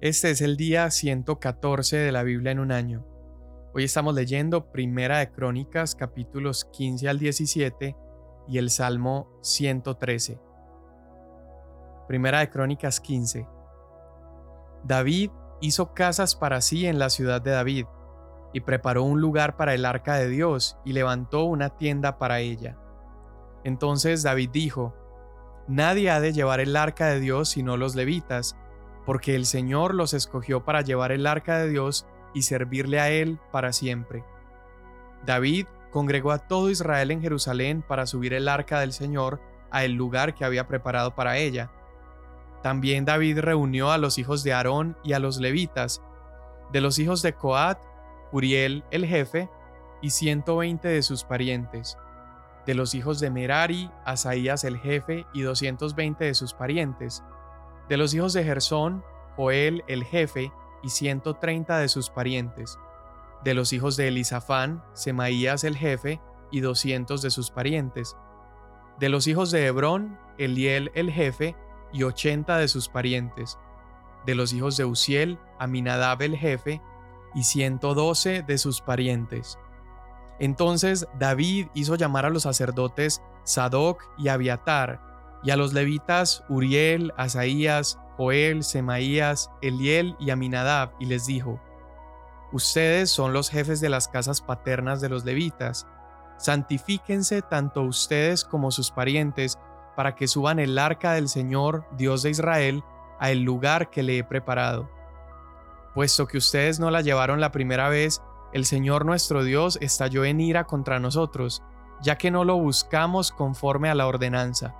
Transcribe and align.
Este 0.00 0.30
es 0.30 0.40
el 0.42 0.56
día 0.56 0.92
114 0.92 1.96
de 1.96 2.12
la 2.12 2.22
Biblia 2.22 2.52
en 2.52 2.60
un 2.60 2.70
año. 2.70 3.04
Hoy 3.74 3.82
estamos 3.82 4.14
leyendo 4.14 4.70
Primera 4.70 5.18
de 5.18 5.32
Crónicas 5.32 5.96
capítulos 5.96 6.66
15 6.66 7.08
al 7.08 7.18
17 7.18 7.96
y 8.46 8.58
el 8.58 8.70
Salmo 8.70 9.28
113. 9.42 10.38
Primera 12.06 12.38
de 12.38 12.48
Crónicas 12.48 13.00
15. 13.00 13.48
David 14.84 15.32
hizo 15.60 15.92
casas 15.94 16.36
para 16.36 16.60
sí 16.60 16.86
en 16.86 17.00
la 17.00 17.10
ciudad 17.10 17.42
de 17.42 17.50
David 17.50 17.86
y 18.52 18.60
preparó 18.60 19.02
un 19.02 19.20
lugar 19.20 19.56
para 19.56 19.74
el 19.74 19.84
arca 19.84 20.14
de 20.14 20.28
Dios 20.28 20.78
y 20.84 20.92
levantó 20.92 21.42
una 21.42 21.70
tienda 21.70 22.18
para 22.18 22.38
ella. 22.38 22.78
Entonces 23.64 24.22
David 24.22 24.50
dijo, 24.52 24.94
Nadie 25.66 26.10
ha 26.10 26.20
de 26.20 26.32
llevar 26.32 26.60
el 26.60 26.76
arca 26.76 27.08
de 27.08 27.18
Dios 27.18 27.48
sino 27.48 27.76
los 27.76 27.96
levitas, 27.96 28.56
porque 29.08 29.34
el 29.34 29.46
Señor 29.46 29.94
los 29.94 30.12
escogió 30.12 30.66
para 30.66 30.82
llevar 30.82 31.12
el 31.12 31.26
arca 31.26 31.56
de 31.56 31.70
Dios 31.70 32.06
y 32.34 32.42
servirle 32.42 33.00
a 33.00 33.08
Él 33.08 33.40
para 33.50 33.72
siempre. 33.72 34.22
David 35.24 35.66
congregó 35.90 36.30
a 36.30 36.40
todo 36.46 36.68
Israel 36.68 37.10
en 37.10 37.22
Jerusalén 37.22 37.80
para 37.80 38.04
subir 38.04 38.34
el 38.34 38.50
arca 38.50 38.80
del 38.80 38.92
Señor 38.92 39.40
a 39.70 39.82
el 39.82 39.92
lugar 39.92 40.34
que 40.34 40.44
había 40.44 40.68
preparado 40.68 41.14
para 41.14 41.38
ella. 41.38 41.70
También 42.62 43.06
David 43.06 43.38
reunió 43.38 43.92
a 43.92 43.96
los 43.96 44.18
hijos 44.18 44.44
de 44.44 44.52
Aarón 44.52 44.94
y 45.02 45.14
a 45.14 45.20
los 45.20 45.40
levitas, 45.40 46.02
de 46.70 46.82
los 46.82 46.98
hijos 46.98 47.22
de 47.22 47.32
Coat, 47.32 47.78
Uriel 48.30 48.84
el 48.90 49.06
jefe, 49.06 49.48
y 50.02 50.10
ciento 50.10 50.58
veinte 50.58 50.88
de 50.88 51.02
sus 51.02 51.24
parientes, 51.24 51.96
de 52.66 52.74
los 52.74 52.94
hijos 52.94 53.20
de 53.20 53.30
Merari, 53.30 53.90
Asaías 54.04 54.64
el 54.64 54.76
jefe 54.76 55.24
y 55.32 55.40
doscientos 55.40 55.94
veinte 55.94 56.26
de 56.26 56.34
sus 56.34 56.52
parientes, 56.52 57.24
de 57.88 57.96
los 57.96 58.14
hijos 58.14 58.32
de 58.32 58.44
Gersón, 58.44 59.04
Joel 59.36 59.84
el 59.86 60.04
jefe 60.04 60.52
y 60.82 60.90
ciento 60.90 61.34
treinta 61.34 61.78
de 61.78 61.88
sus 61.88 62.10
parientes. 62.10 62.78
De 63.44 63.54
los 63.54 63.72
hijos 63.72 63.96
de 63.96 64.08
Elisafán, 64.08 64.82
Semaías 64.94 65.64
el 65.64 65.76
jefe 65.76 66.20
y 66.50 66.60
doscientos 66.60 67.22
de 67.22 67.30
sus 67.30 67.50
parientes. 67.50 68.16
De 68.98 69.08
los 69.08 69.26
hijos 69.26 69.50
de 69.50 69.66
Hebrón, 69.66 70.18
Eliel 70.38 70.90
el 70.94 71.10
jefe 71.10 71.56
y 71.92 72.02
ochenta 72.02 72.58
de 72.58 72.68
sus 72.68 72.88
parientes. 72.88 73.58
De 74.26 74.34
los 74.34 74.52
hijos 74.52 74.76
de 74.76 74.84
Uziel, 74.84 75.38
Aminadab 75.58 76.20
el 76.22 76.36
jefe 76.36 76.82
y 77.34 77.44
ciento 77.44 77.94
doce 77.94 78.42
de 78.42 78.58
sus 78.58 78.80
parientes. 78.80 79.58
Entonces 80.40 81.06
David 81.18 81.68
hizo 81.74 81.94
llamar 81.94 82.26
a 82.26 82.30
los 82.30 82.42
sacerdotes 82.42 83.22
Sadoc 83.44 84.02
y 84.18 84.28
Abiatar, 84.28 85.00
y 85.42 85.50
a 85.50 85.56
los 85.56 85.72
levitas 85.72 86.44
Uriel, 86.48 87.12
Asaías, 87.16 87.98
Joel, 88.16 88.64
Semaías, 88.64 89.50
Eliel 89.62 90.16
y 90.18 90.30
Aminadab, 90.30 90.92
y 90.98 91.06
les 91.06 91.26
dijo, 91.26 91.60
Ustedes 92.50 93.10
son 93.10 93.32
los 93.32 93.50
jefes 93.50 93.80
de 93.80 93.90
las 93.90 94.08
casas 94.08 94.40
paternas 94.40 95.00
de 95.00 95.08
los 95.08 95.24
levitas, 95.24 95.86
santifíquense 96.38 97.42
tanto 97.42 97.82
ustedes 97.82 98.44
como 98.44 98.70
sus 98.70 98.90
parientes, 98.90 99.58
para 99.96 100.14
que 100.14 100.28
suban 100.28 100.58
el 100.58 100.78
arca 100.78 101.12
del 101.12 101.28
Señor, 101.28 101.84
Dios 101.96 102.22
de 102.22 102.30
Israel, 102.30 102.84
a 103.18 103.30
el 103.30 103.42
lugar 103.42 103.90
que 103.90 104.02
le 104.02 104.18
he 104.18 104.24
preparado. 104.24 104.88
Puesto 105.94 106.26
que 106.26 106.38
ustedes 106.38 106.78
no 106.78 106.90
la 106.90 107.00
llevaron 107.00 107.40
la 107.40 107.50
primera 107.50 107.88
vez, 107.88 108.22
el 108.52 108.64
Señor 108.64 109.04
nuestro 109.04 109.42
Dios 109.42 109.78
estalló 109.82 110.24
en 110.24 110.40
ira 110.40 110.64
contra 110.64 111.00
nosotros, 111.00 111.62
ya 112.00 112.16
que 112.16 112.30
no 112.30 112.44
lo 112.44 112.56
buscamos 112.56 113.32
conforme 113.32 113.90
a 113.90 113.94
la 113.94 114.06
ordenanza. 114.06 114.74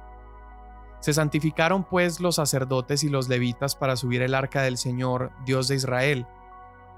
Se 1.00 1.14
santificaron 1.14 1.84
pues 1.84 2.20
los 2.20 2.36
sacerdotes 2.36 3.04
y 3.04 3.08
los 3.08 3.28
levitas 3.28 3.76
para 3.76 3.96
subir 3.96 4.22
el 4.22 4.34
arca 4.34 4.62
del 4.62 4.76
Señor, 4.76 5.30
Dios 5.44 5.68
de 5.68 5.76
Israel. 5.76 6.26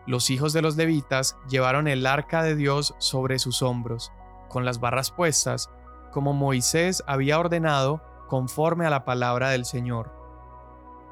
Los 0.06 0.30
hijos 0.30 0.52
de 0.52 0.62
los 0.62 0.76
levitas 0.76 1.36
llevaron 1.48 1.86
el 1.86 2.06
arca 2.06 2.42
de 2.42 2.56
Dios 2.56 2.94
sobre 2.98 3.38
sus 3.38 3.62
hombros, 3.62 4.12
con 4.48 4.64
las 4.64 4.80
barras 4.80 5.10
puestas, 5.10 5.70
como 6.10 6.32
Moisés 6.32 7.04
había 7.06 7.38
ordenado 7.38 8.02
conforme 8.28 8.86
a 8.86 8.90
la 8.90 9.04
palabra 9.04 9.50
del 9.50 9.64
Señor. 9.64 10.12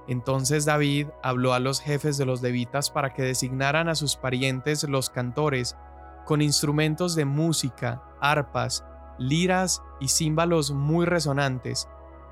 Entonces 0.08 0.64
David 0.64 1.08
habló 1.22 1.52
a 1.52 1.60
los 1.60 1.80
jefes 1.80 2.16
de 2.16 2.24
los 2.24 2.40
levitas 2.40 2.90
para 2.90 3.12
que 3.12 3.22
designaran 3.22 3.88
a 3.88 3.94
sus 3.94 4.16
parientes 4.16 4.84
los 4.84 5.10
cantores, 5.10 5.76
con 6.24 6.40
instrumentos 6.40 7.14
de 7.14 7.26
música, 7.26 8.02
arpas, 8.20 8.84
liras 9.18 9.82
y 10.00 10.08
címbalos 10.08 10.70
muy 10.70 11.04
resonantes, 11.04 11.88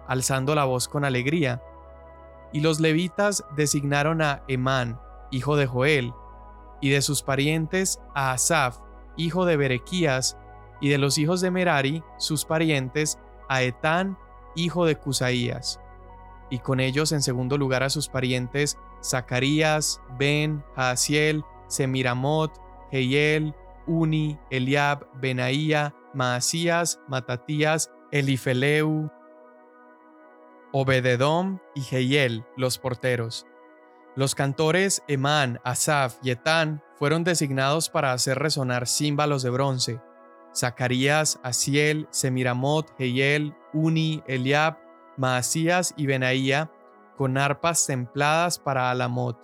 alzando 0.08 0.54
la 0.54 0.64
voz 0.64 0.88
con 0.88 1.04
alegría. 1.04 1.62
Y 2.52 2.60
los 2.60 2.80
levitas 2.80 3.44
designaron 3.56 4.22
a 4.22 4.42
Emán, 4.48 5.00
hijo 5.30 5.56
de 5.56 5.66
Joel, 5.66 6.12
y 6.80 6.90
de 6.90 7.02
sus 7.02 7.22
parientes 7.22 8.00
a 8.14 8.32
Asaf, 8.32 8.78
hijo 9.16 9.44
de 9.44 9.56
Berequías, 9.56 10.38
y 10.80 10.90
de 10.90 10.98
los 10.98 11.18
hijos 11.18 11.40
de 11.40 11.50
Merari, 11.50 12.02
sus 12.18 12.44
parientes, 12.44 13.18
a 13.48 13.62
Etán, 13.62 14.18
hijo 14.54 14.84
de 14.84 14.96
Cusaías. 14.96 15.80
Y 16.50 16.58
con 16.58 16.80
ellos 16.80 17.12
en 17.12 17.22
segundo 17.22 17.58
lugar 17.58 17.82
a 17.82 17.90
sus 17.90 18.08
parientes 18.08 18.78
Zacarías, 19.02 20.00
Ben, 20.18 20.62
Jaasiel, 20.74 21.44
Semiramot, 21.68 22.52
Heiel, 22.90 23.54
Uni, 23.86 24.38
Eliab, 24.50 25.06
Benaía, 25.20 25.94
Maasías, 26.14 27.00
Matatías, 27.08 27.90
Elifeleu, 28.10 29.10
Obededom 30.72 31.58
y 31.74 31.82
Jehiel, 31.82 32.44
los 32.56 32.78
porteros. 32.78 33.46
Los 34.14 34.34
cantores 34.34 35.02
Emán, 35.08 35.60
Asaf 35.62 36.16
y 36.22 36.30
Etán 36.30 36.82
fueron 36.98 37.22
designados 37.22 37.90
para 37.90 38.12
hacer 38.12 38.38
resonar 38.38 38.88
címbalos 38.88 39.42
de 39.42 39.50
bronce. 39.50 40.00
Zacarías, 40.54 41.38
Asiel, 41.42 42.08
Semiramot, 42.10 42.96
Jehiel, 42.96 43.54
Uni, 43.74 44.22
Eliab, 44.26 44.78
Maasías 45.18 45.92
y 45.96 46.06
Benaía 46.06 46.70
con 47.16 47.36
arpas 47.36 47.86
templadas 47.86 48.58
para 48.58 48.90
Alamot. 48.90 49.38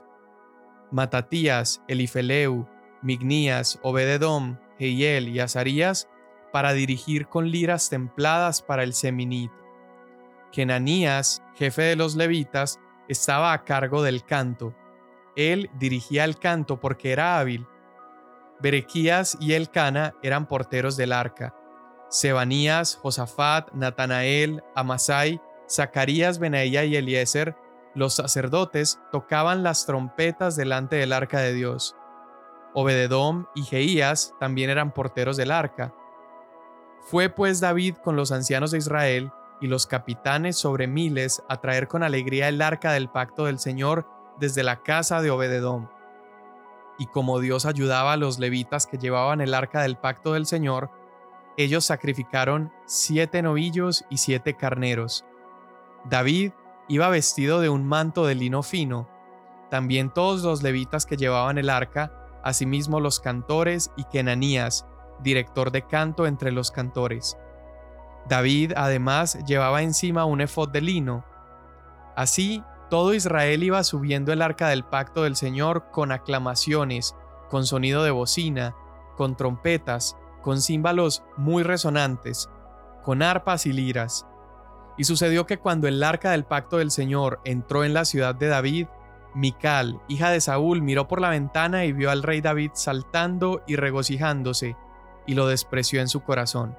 Matatías, 0.91 1.83
Elifeleu, 1.89 2.67
Mignías, 3.03 3.79
Obededom, 3.83 4.59
Jehiel 4.79 5.29
y 5.29 5.41
Azarías 5.41 6.09
para 6.53 6.73
dirigir 6.73 7.29
con 7.29 7.51
liras 7.51 7.89
templadas 7.89 8.63
para 8.63 8.83
el 8.83 8.95
Seminit. 8.95 9.51
Kenanías, 10.53 11.43
jefe 11.55 11.83
de 11.83 11.97
los 11.97 12.15
levitas, 12.15 12.79
estaba 13.09 13.53
a 13.53 13.65
cargo 13.65 14.03
del 14.03 14.25
canto. 14.25 14.75
Él 15.35 15.71
dirigía 15.79 16.25
el 16.25 16.39
canto 16.39 16.79
porque 16.79 17.13
era 17.13 17.39
hábil. 17.39 17.67
Berequías 18.61 19.37
y 19.41 19.55
Elcana 19.55 20.15
eran 20.23 20.47
porteros 20.47 20.97
del 20.97 21.13
arca. 21.13 21.55
Sebanías, 22.11 22.97
Josafat, 22.97 23.73
Natanael, 23.73 24.63
Amasai, 24.75 25.41
Zacarías, 25.69 26.39
Benaía 26.39 26.85
y 26.85 26.95
Eliezer, 26.97 27.57
los 27.95 28.15
sacerdotes, 28.15 29.01
tocaban 29.11 29.63
las 29.63 29.87
trompetas 29.87 30.55
delante 30.55 30.97
del 30.97 31.13
arca 31.13 31.41
de 31.41 31.55
Dios. 31.55 31.97
Obededom 32.75 33.47
y 33.55 33.63
Jeías 33.63 34.35
también 34.39 34.71
eran 34.71 34.93
porteros 34.93 35.37
del 35.37 35.51
arca. 35.51 35.95
Fue 37.01 37.29
pues 37.29 37.61
David 37.61 37.97
con 37.97 38.17
los 38.17 38.31
ancianos 38.31 38.71
de 38.71 38.79
Israel 38.79 39.33
y 39.63 39.69
los 39.69 39.87
capitanes 39.87 40.57
sobre 40.57 40.89
miles 40.89 41.43
a 41.49 41.61
traer 41.61 41.87
con 41.87 42.03
alegría 42.03 42.49
el 42.49 42.61
arca 42.61 42.93
del 42.93 43.09
pacto 43.09 43.45
del 43.45 43.61
Señor 43.61 44.07
desde 44.39 44.65
la 44.65 44.83
casa 44.83 45.23
de 45.23 45.31
Obededom. 45.31 45.89
Y 46.99 47.07
como 47.07 47.39
Dios 47.39 47.65
ayudaba 47.65 48.13
a 48.13 48.17
los 48.17 48.41
levitas 48.41 48.87
que 48.87 48.99
llevaban 48.99 49.41
el 49.41 49.55
arca 49.55 49.81
del 49.83 49.97
pacto 49.97 50.33
del 50.33 50.47
Señor, 50.47 50.91
ellos 51.57 51.85
sacrificaron 51.85 52.73
siete 52.87 53.41
novillos 53.41 54.05
y 54.11 54.19
siete 54.19 54.55
carneros. 54.57 55.25
David 56.05 56.53
iba 56.89 57.09
vestido 57.09 57.61
de 57.61 57.69
un 57.69 57.87
manto 57.87 58.27
de 58.27 58.35
lino 58.35 58.65
fino, 58.65 59.09
también 59.71 60.11
todos 60.11 60.43
los 60.43 60.63
levitas 60.63 61.07
que 61.07 61.17
llevaban 61.17 61.57
el 61.57 61.71
arca, 61.71 62.13
asimismo 62.43 62.99
los 62.99 63.21
cantores 63.21 63.93
y 63.97 64.05
Kenanías, 64.05 64.87
director 65.23 65.71
de 65.71 65.87
canto 65.87 66.27
entre 66.27 66.51
los 66.51 66.73
cantores. 66.73 67.39
David 68.29 68.73
además 68.77 69.39
llevaba 69.47 69.83
encima 69.83 70.25
un 70.25 70.41
efod 70.41 70.71
de 70.71 70.81
lino. 70.81 71.25
Así, 72.17 72.63
todo 72.91 73.15
Israel 73.15 73.63
iba 73.63 73.83
subiendo 73.85 74.33
el 74.33 74.43
arca 74.43 74.69
del 74.69 74.85
pacto 74.85 75.23
del 75.23 75.37
Señor 75.37 75.91
con 75.91 76.13
aclamaciones, 76.13 77.17
con 77.49 77.67
sonido 77.67 78.05
de 78.05 78.11
bocina, 78.11 78.75
con 79.17 79.37
trompetas, 79.37 80.17
con 80.43 80.61
címbalos 80.61 81.23
muy 81.37 81.63
resonantes, 81.63 82.51
con 83.03 83.23
arpas 83.23 83.67
y 83.67 83.73
liras. 83.73 84.27
Y 84.99 85.05
sucedió 85.05 85.47
que 85.47 85.59
cuando 85.59 85.89
el 85.89 86.03
arca 86.03 86.33
del 86.33 86.45
pacto 86.45 86.79
del 86.79 86.91
Señor 86.91 87.41
entró 87.45 87.85
en 87.85 87.95
la 87.95 88.05
ciudad 88.05 88.35
de 88.35 88.49
David, 88.49 88.87
Mical, 89.35 90.01
hija 90.09 90.31
de 90.31 90.43
Saúl, 90.43 90.83
miró 90.83 91.09
por 91.09 91.21
la 91.21 91.31
ventana 91.31 91.87
y 91.87 91.93
vio 91.93 92.11
al 92.11 92.23
rey 92.23 92.43
David 92.43 92.73
saltando 92.75 93.63
y 93.67 93.77
regocijándose, 93.77 94.77
y 95.27 95.35
lo 95.35 95.47
despreció 95.47 96.01
en 96.03 96.09
su 96.09 96.23
corazón. 96.23 96.77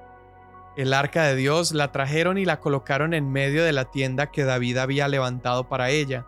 El 0.76 0.92
arca 0.92 1.22
de 1.22 1.36
Dios 1.36 1.72
la 1.72 1.92
trajeron 1.92 2.36
y 2.36 2.44
la 2.44 2.58
colocaron 2.58 3.14
en 3.14 3.30
medio 3.30 3.62
de 3.62 3.72
la 3.72 3.84
tienda 3.84 4.32
que 4.32 4.44
David 4.44 4.78
había 4.78 5.08
levantado 5.08 5.68
para 5.68 5.90
ella. 5.90 6.26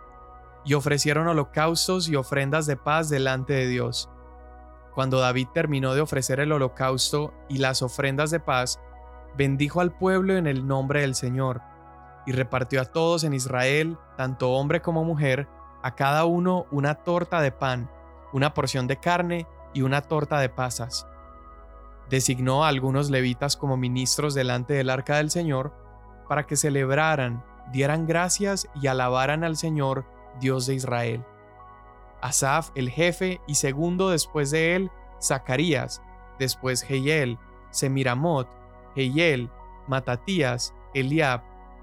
y 0.64 0.74
ofrecieron 0.74 1.28
holocaustos 1.28 2.08
y 2.08 2.16
ofrendas 2.16 2.66
de 2.66 2.76
paz 2.76 3.08
delante 3.08 3.52
de 3.52 3.68
Dios. 3.68 4.10
Cuando 4.96 5.20
David 5.20 5.46
terminó 5.54 5.94
de 5.94 6.00
ofrecer 6.00 6.40
el 6.40 6.50
holocausto 6.50 7.32
y 7.48 7.58
las 7.58 7.82
ofrendas 7.82 8.32
de 8.32 8.40
paz, 8.40 8.80
bendijo 9.36 9.80
al 9.80 9.96
pueblo 9.96 10.36
en 10.36 10.48
el 10.48 10.66
nombre 10.66 11.02
del 11.02 11.14
Señor, 11.14 11.62
y 12.26 12.32
repartió 12.32 12.80
a 12.80 12.86
todos 12.86 13.22
en 13.22 13.32
Israel, 13.32 13.96
tanto 14.16 14.50
hombre 14.50 14.82
como 14.82 15.04
mujer, 15.04 15.46
a 15.84 15.94
cada 15.94 16.24
uno 16.24 16.66
una 16.72 16.96
torta 16.96 17.40
de 17.40 17.52
pan, 17.52 17.88
una 18.32 18.52
porción 18.52 18.88
de 18.88 18.98
carne 18.98 19.46
y 19.72 19.82
una 19.82 20.02
torta 20.02 20.40
de 20.40 20.48
pasas. 20.48 21.06
Designó 22.10 22.64
a 22.64 22.68
algunos 22.68 23.10
levitas 23.10 23.56
como 23.56 23.76
ministros 23.76 24.34
delante 24.34 24.74
del 24.74 24.90
arca 24.90 25.16
del 25.16 25.30
Señor, 25.30 25.72
para 26.28 26.46
que 26.46 26.56
celebraran, 26.56 27.44
dieran 27.72 28.06
gracias 28.06 28.68
y 28.80 28.86
alabaran 28.86 29.44
al 29.44 29.56
Señor, 29.56 30.04
Dios 30.40 30.66
de 30.66 30.74
Israel. 30.74 31.24
Asaf, 32.20 32.70
el 32.74 32.90
jefe, 32.90 33.40
y 33.46 33.56
segundo 33.56 34.10
después 34.10 34.50
de 34.50 34.76
él, 34.76 34.90
Zacarías, 35.22 36.02
después 36.38 36.82
Jehiel, 36.82 37.38
Semiramot, 37.70 38.48
Jehiel, 38.94 39.50
Matatías, 39.86 40.74
Eliab, 40.94 41.42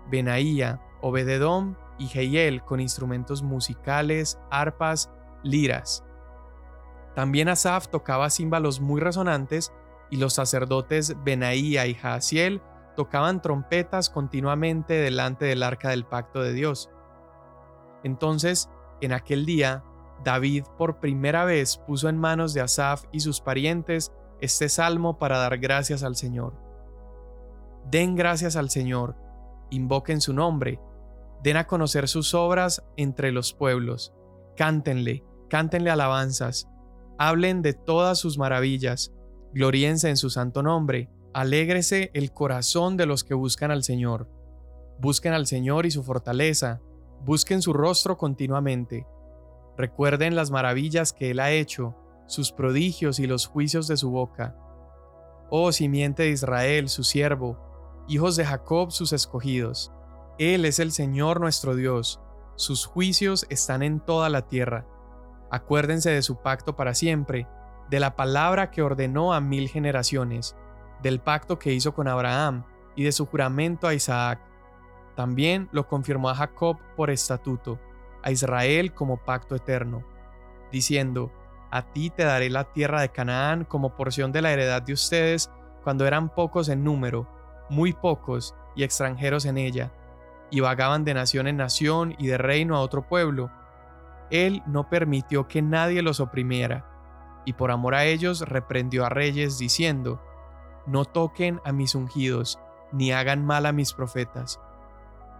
Benaía, 0.09 0.81
Obededom 1.01 1.75
y 1.97 2.07
Jehiel 2.07 2.63
con 2.63 2.79
instrumentos 2.79 3.43
musicales, 3.43 4.39
arpas, 4.49 5.11
liras. 5.43 6.03
También 7.15 7.49
Asaf 7.49 7.87
tocaba 7.87 8.29
címbalos 8.29 8.81
muy 8.81 8.99
resonantes 8.99 9.71
y 10.13 10.17
los 10.17 10.33
sacerdotes 10.33 11.15
Benaía 11.23 11.87
y 11.87 11.95
Jaasiel 11.95 12.61
tocaban 12.95 13.41
trompetas 13.41 14.11
continuamente 14.11 14.93
delante 14.93 15.45
del 15.45 15.63
arca 15.63 15.89
del 15.89 16.05
pacto 16.05 16.43
de 16.43 16.53
Dios. 16.53 16.91
Entonces, 18.03 18.69
en 19.01 19.11
aquel 19.11 19.47
día, 19.47 19.83
David 20.23 20.65
por 20.77 20.99
primera 20.99 21.45
vez 21.45 21.77
puso 21.77 22.09
en 22.09 22.19
manos 22.19 22.53
de 22.53 22.61
Asaf 22.61 23.05
y 23.11 23.21
sus 23.21 23.41
parientes 23.41 24.13
este 24.39 24.69
salmo 24.69 25.17
para 25.17 25.39
dar 25.39 25.57
gracias 25.57 26.03
al 26.03 26.15
Señor. 26.15 26.53
Den 27.89 28.15
gracias 28.15 28.55
al 28.55 28.69
Señor, 28.69 29.15
invoquen 29.71 30.21
su 30.21 30.31
nombre, 30.31 30.79
den 31.41 31.57
a 31.57 31.65
conocer 31.65 32.07
sus 32.07 32.35
obras 32.35 32.83
entre 32.97 33.31
los 33.31 33.51
pueblos, 33.51 34.13
cántenle, 34.55 35.23
cántenle 35.49 35.89
alabanzas, 35.89 36.69
hablen 37.17 37.63
de 37.63 37.73
todas 37.73 38.19
sus 38.19 38.37
maravillas, 38.37 39.11
gloríense 39.53 40.09
en 40.09 40.17
su 40.17 40.29
santo 40.29 40.63
nombre, 40.63 41.09
alégrese 41.33 42.11
el 42.13 42.31
corazón 42.31 42.97
de 42.97 43.05
los 43.05 43.23
que 43.23 43.33
buscan 43.33 43.71
al 43.71 43.83
Señor. 43.83 44.29
Busquen 44.99 45.33
al 45.33 45.47
Señor 45.47 45.85
y 45.85 45.91
su 45.91 46.03
fortaleza, 46.03 46.81
busquen 47.25 47.61
su 47.61 47.73
rostro 47.73 48.17
continuamente. 48.17 49.07
Recuerden 49.77 50.35
las 50.35 50.51
maravillas 50.51 51.13
que 51.13 51.31
Él 51.31 51.39
ha 51.39 51.51
hecho, 51.51 51.95
sus 52.27 52.51
prodigios 52.51 53.19
y 53.19 53.27
los 53.27 53.47
juicios 53.47 53.87
de 53.87 53.97
su 53.97 54.11
boca. 54.11 54.55
Oh 55.49 55.71
simiente 55.71 56.23
de 56.23 56.29
Israel, 56.29 56.89
su 56.89 57.03
siervo, 57.03 57.57
hijos 58.07 58.35
de 58.35 58.45
Jacob 58.45 58.91
sus 58.91 59.13
escogidos. 59.13 59.91
Él 60.39 60.65
es 60.65 60.79
el 60.79 60.91
Señor 60.91 61.39
nuestro 61.39 61.75
Dios, 61.75 62.19
sus 62.55 62.85
juicios 62.85 63.45
están 63.49 63.81
en 63.83 63.99
toda 63.99 64.29
la 64.29 64.47
tierra. 64.47 64.85
Acuérdense 65.49 66.11
de 66.11 66.21
su 66.21 66.41
pacto 66.41 66.75
para 66.75 66.93
siempre, 66.93 67.47
de 67.89 67.99
la 67.99 68.15
palabra 68.15 68.71
que 68.71 68.81
ordenó 68.81 69.33
a 69.33 69.41
mil 69.41 69.69
generaciones, 69.69 70.55
del 71.01 71.19
pacto 71.19 71.59
que 71.59 71.73
hizo 71.73 71.93
con 71.93 72.07
Abraham 72.07 72.63
y 72.95 73.03
de 73.03 73.11
su 73.11 73.25
juramento 73.25 73.87
a 73.87 73.93
Isaac. 73.93 74.39
También 75.15 75.69
lo 75.71 75.87
confirmó 75.87 76.29
a 76.29 76.35
Jacob 76.35 76.77
por 76.95 77.09
estatuto, 77.09 77.79
a 78.23 78.31
Israel 78.31 78.93
como 78.93 79.17
pacto 79.17 79.55
eterno, 79.55 80.03
diciendo, 80.71 81.31
A 81.71 81.83
ti 81.83 82.09
te 82.09 82.23
daré 82.23 82.49
la 82.49 82.63
tierra 82.63 83.01
de 83.01 83.09
Canaán 83.09 83.65
como 83.65 83.95
porción 83.95 84.31
de 84.31 84.41
la 84.41 84.51
heredad 84.51 84.81
de 84.81 84.93
ustedes 84.93 85.51
cuando 85.83 86.07
eran 86.07 86.29
pocos 86.29 86.69
en 86.69 86.83
número, 86.83 87.27
muy 87.69 87.93
pocos 87.93 88.55
y 88.75 88.83
extranjeros 88.83 89.45
en 89.45 89.57
ella, 89.57 89.91
y 90.49 90.61
vagaban 90.61 91.03
de 91.03 91.13
nación 91.13 91.47
en 91.47 91.57
nación 91.57 92.15
y 92.17 92.27
de 92.27 92.37
reino 92.37 92.75
a 92.75 92.81
otro 92.81 93.07
pueblo. 93.07 93.51
Él 94.31 94.63
no 94.65 94.89
permitió 94.89 95.47
que 95.47 95.61
nadie 95.61 96.01
los 96.01 96.19
oprimiera, 96.19 96.92
y 97.45 97.53
por 97.53 97.71
amor 97.71 97.95
a 97.95 98.05
ellos 98.05 98.41
reprendió 98.41 99.05
a 99.05 99.09
reyes, 99.09 99.57
diciendo, 99.57 100.21
No 100.85 101.05
toquen 101.05 101.61
a 101.65 101.71
mis 101.71 101.95
ungidos, 101.95 102.59
ni 102.91 103.11
hagan 103.11 103.45
mal 103.45 103.65
a 103.65 103.71
mis 103.71 103.93
profetas. 103.93 104.59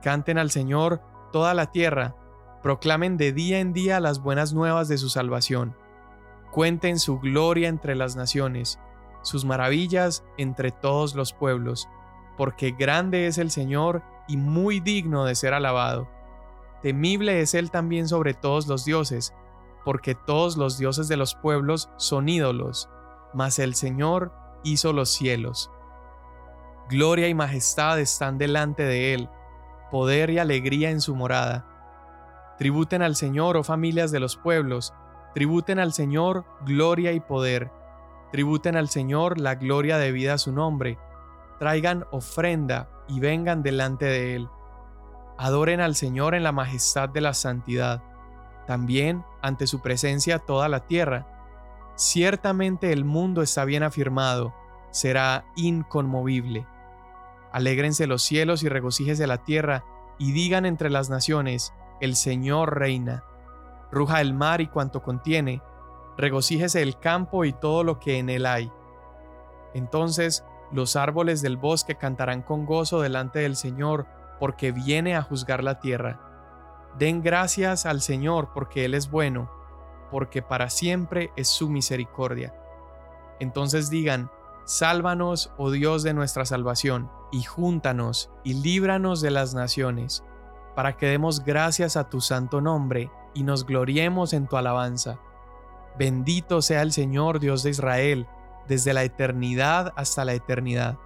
Canten 0.01 0.38
al 0.38 0.51
Señor 0.51 1.01
toda 1.31 1.53
la 1.53 1.71
tierra, 1.71 2.15
proclamen 2.61 3.17
de 3.17 3.31
día 3.31 3.59
en 3.59 3.73
día 3.73 4.00
las 4.00 4.19
buenas 4.19 4.53
nuevas 4.53 4.88
de 4.88 4.97
su 4.97 5.09
salvación. 5.09 5.75
Cuenten 6.51 7.00
su 7.00 7.19
gloria 7.19 7.69
entre 7.69 7.95
las 7.95 8.15
naciones, 8.15 8.79
sus 9.21 9.45
maravillas 9.45 10.23
entre 10.38 10.71
todos 10.71 11.15
los 11.15 11.33
pueblos 11.33 11.88
porque 12.38 12.71
grande 12.71 13.27
es 13.27 13.38
el 13.38 13.51
Señor 13.51 14.01
y 14.27 14.38
muy 14.38 14.79
digno 14.79 15.25
de 15.25 15.35
ser 15.35 15.53
alabado. 15.53 16.07
Temible 16.81 17.39
es 17.41 17.53
Él 17.53 17.71
también 17.71 18.07
sobre 18.07 18.33
todos 18.33 18.67
los 18.67 18.85
dioses, 18.85 19.33
porque 19.83 20.15
todos 20.15 20.57
los 20.57 20.77
dioses 20.77 21.07
de 21.07 21.18
los 21.18 21.35
pueblos 21.35 21.89
son 21.97 22.30
ídolos, 22.30 22.89
mas 23.33 23.59
el 23.59 23.75
Señor 23.75 24.31
hizo 24.63 24.94
los 24.94 25.09
cielos. 25.09 25.71
Gloria 26.89 27.27
y 27.27 27.33
majestad 27.33 28.00
están 28.00 28.38
delante 28.38 28.83
de 28.83 29.13
Él, 29.13 29.30
poder 29.91 30.30
y 30.30 30.39
alegría 30.39 30.89
en 30.89 31.01
su 31.01 31.15
morada. 31.15 31.65
Tributen 32.57 33.01
al 33.01 33.15
Señor, 33.15 33.57
oh 33.57 33.63
familias 33.63 34.12
de 34.12 34.19
los 34.19 34.38
pueblos, 34.38 34.94
tributen 35.33 35.80
al 35.80 35.94
Señor 35.94 36.45
gloria 36.65 37.12
y 37.12 37.19
poder, 37.19 37.71
tributen 38.31 38.75
al 38.75 38.89
Señor 38.89 39.39
la 39.39 39.56
gloria 39.56 39.97
debida 39.97 40.33
a 40.33 40.38
su 40.38 40.51
nombre, 40.51 40.97
traigan 41.59 42.06
ofrenda 42.12 42.89
y 43.07 43.19
vengan 43.19 43.63
delante 43.63 44.06
de 44.06 44.36
Él. 44.36 44.50
Adoren 45.38 45.81
al 45.81 45.95
Señor 45.95 46.36
en 46.36 46.44
la 46.44 46.51
majestad 46.51 47.09
de 47.09 47.21
la 47.21 47.33
santidad, 47.33 48.03
también 48.65 49.24
ante 49.42 49.68
su 49.68 49.81
presencia 49.81 50.39
toda 50.39 50.69
la 50.69 50.88
tierra. 50.88 51.27
Ciertamente 51.95 52.92
el 52.92 53.06
mundo 53.06 53.42
está 53.42 53.65
bien 53.65 53.83
afirmado, 53.83 54.54
será 54.92 55.45
inconmovible. 55.56 56.65
Alégrense 57.51 58.07
los 58.07 58.24
cielos 58.24 58.63
y 58.63 58.69
regocíjese 58.69 59.27
la 59.27 59.44
tierra, 59.44 59.83
y 60.18 60.31
digan 60.31 60.65
entre 60.65 60.89
las 60.89 61.10
naciones, 61.10 61.74
el 62.00 62.15
Señor 62.15 62.80
reina. 62.80 63.24
Ruja 63.92 64.21
el 64.21 64.33
mar 64.33 64.62
y 64.62 64.68
cuanto 64.68 65.04
contiene, 65.04 65.62
regocíjese 66.17 66.82
el 66.82 66.98
campo 67.00 67.46
y 67.46 67.53
todo 67.53 67.84
lo 67.84 68.00
que 68.00 68.17
en 68.17 68.29
él 68.29 68.46
hay. 68.46 68.72
Entonces 69.74 70.43
los 70.72 70.96
árboles 70.96 71.41
del 71.41 71.58
bosque 71.58 71.96
cantarán 71.96 72.41
con 72.41 72.65
gozo 72.65 73.01
delante 73.01 73.39
del 73.39 73.55
Señor, 73.55 74.08
porque 74.39 74.72
viene 74.72 75.15
a 75.15 75.22
juzgar 75.22 75.63
la 75.63 75.79
tierra. 75.79 76.33
Den 76.97 77.21
gracias 77.21 77.85
al 77.85 78.01
Señor, 78.01 78.50
porque 78.53 78.85
Él 78.85 78.93
es 78.93 79.09
bueno, 79.09 79.50
porque 80.12 80.41
para 80.41 80.69
siempre 80.69 81.31
es 81.35 81.47
su 81.47 81.69
misericordia. 81.69 82.53
Entonces 83.39 83.89
digan, 83.89 84.29
Sálvanos, 84.65 85.51
oh 85.57 85.71
Dios 85.71 86.03
de 86.03 86.13
nuestra 86.13 86.45
salvación, 86.45 87.09
y 87.31 87.43
júntanos, 87.43 88.29
y 88.43 88.53
líbranos 88.53 89.21
de 89.21 89.31
las 89.31 89.53
naciones, 89.53 90.23
para 90.75 90.95
que 90.95 91.07
demos 91.07 91.43
gracias 91.43 91.97
a 91.97 92.09
tu 92.09 92.21
santo 92.21 92.62
nombre, 92.62 93.12
y 93.33 93.43
nos 93.43 93.65
gloriemos 93.65 94.33
en 94.33 94.47
tu 94.47 94.55
alabanza. 94.55 95.19
Bendito 95.97 96.62
sea 96.62 96.81
el 96.81 96.91
Señor 96.91 97.39
Dios 97.39 97.63
de 97.63 97.71
Israel, 97.71 98.27
desde 98.67 98.93
la 98.93 99.03
eternidad 99.03 99.93
hasta 99.95 100.23
la 100.23 100.33
eternidad. 100.33 100.97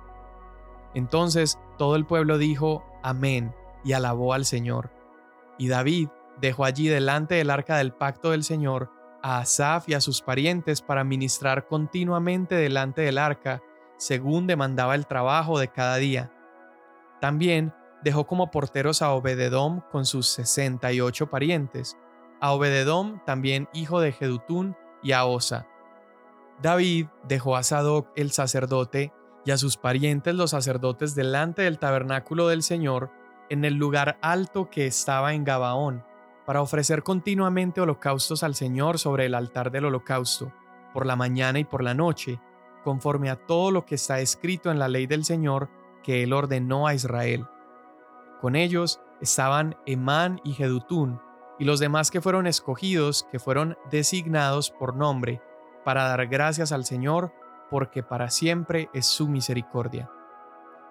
Entonces 0.94 1.58
todo 1.78 1.96
el 1.96 2.06
pueblo 2.06 2.38
dijo, 2.38 2.84
Amén, 3.02 3.56
y 3.84 3.94
alabó 3.94 4.34
al 4.34 4.46
Señor. 4.46 4.97
Y 5.58 5.68
David 5.68 6.10
dejó 6.40 6.66
allí 6.66 6.88
delante 6.88 7.36
del 7.36 7.50
arca 7.50 7.78
del 7.78 7.94
pacto 7.94 8.32
del 8.32 8.44
Señor 8.44 8.92
a 9.24 9.40
Asaf 9.40 9.90
y 9.90 9.94
a 9.94 10.02
sus 10.02 10.22
parientes 10.22 10.82
para 10.82 11.04
ministrar 11.04 11.68
continuamente 11.68 12.56
delante 12.56 13.02
del 13.02 13.18
arca, 13.18 13.62
según 13.98 14.48
demandaba 14.48 14.96
el 14.96 15.08
trabajo 15.08 15.60
de 15.60 15.70
cada 15.70 15.98
día. 15.98 16.32
También 17.20 17.74
dejó 18.04 18.28
como 18.28 18.52
porteros 18.52 19.02
a 19.02 19.12
Obededom 19.12 19.82
con 19.92 20.06
sus 20.06 20.28
sesenta 20.28 20.94
y 20.94 21.02
ocho 21.02 21.30
parientes, 21.30 21.98
a 22.40 22.54
Obededom 22.54 23.24
también 23.26 23.68
hijo 23.74 24.00
de 24.00 24.12
Jedutún 24.12 24.78
y 25.02 25.14
a 25.14 25.26
Osa, 25.26 25.68
David 26.62 27.08
dejó 27.28 27.56
a 27.56 27.64
Sadoc 27.64 28.10
el 28.16 28.32
sacerdote 28.32 29.14
y 29.46 29.52
a 29.52 29.58
sus 29.58 29.78
parientes 29.78 30.34
los 30.34 30.52
sacerdotes 30.52 31.14
delante 31.14 31.62
del 31.62 31.78
tabernáculo 31.80 32.48
del 32.48 32.64
Señor 32.64 33.12
en 33.50 33.66
el 33.66 33.76
lugar 33.76 34.18
alto 34.22 34.70
que 34.70 34.88
estaba 34.88 35.34
en 35.34 35.44
Gabaón, 35.44 36.04
para 36.46 36.62
ofrecer 36.62 37.04
continuamente 37.04 37.82
holocaustos 37.82 38.44
al 38.44 38.56
Señor 38.56 39.00
sobre 39.00 39.26
el 39.26 39.36
altar 39.36 39.72
del 39.72 39.86
holocausto, 39.86 40.54
por 40.94 41.06
la 41.06 41.16
mañana 41.16 41.60
y 41.60 41.66
por 41.66 41.84
la 41.84 41.94
noche, 41.94 42.40
conforme 42.84 43.30
a 43.30 43.36
todo 43.36 43.72
lo 43.72 43.86
que 43.86 43.96
está 43.96 44.20
escrito 44.20 44.72
en 44.72 44.80
la 44.80 44.88
ley 44.88 45.08
del 45.08 45.26
Señor 45.26 45.70
que 46.04 46.24
él 46.24 46.32
ordenó 46.32 46.88
a 46.88 46.94
Israel. 46.94 47.46
Con 48.40 48.56
ellos 48.56 49.02
estaban 49.20 49.76
Emán 49.86 50.40
y 50.44 50.54
Jedutún, 50.54 51.20
y 51.60 51.66
los 51.66 51.80
demás 51.80 52.12
que 52.12 52.22
fueron 52.22 52.48
escogidos, 52.48 53.28
que 53.32 53.40
fueron 53.40 53.78
designados 53.92 54.72
por 54.72 54.96
nombre, 54.96 55.42
para 55.84 56.08
dar 56.08 56.28
gracias 56.28 56.72
al 56.72 56.86
Señor, 56.86 57.34
porque 57.70 58.04
para 58.04 58.30
siempre 58.30 58.90
es 58.94 59.06
su 59.06 59.28
misericordia. 59.28 60.10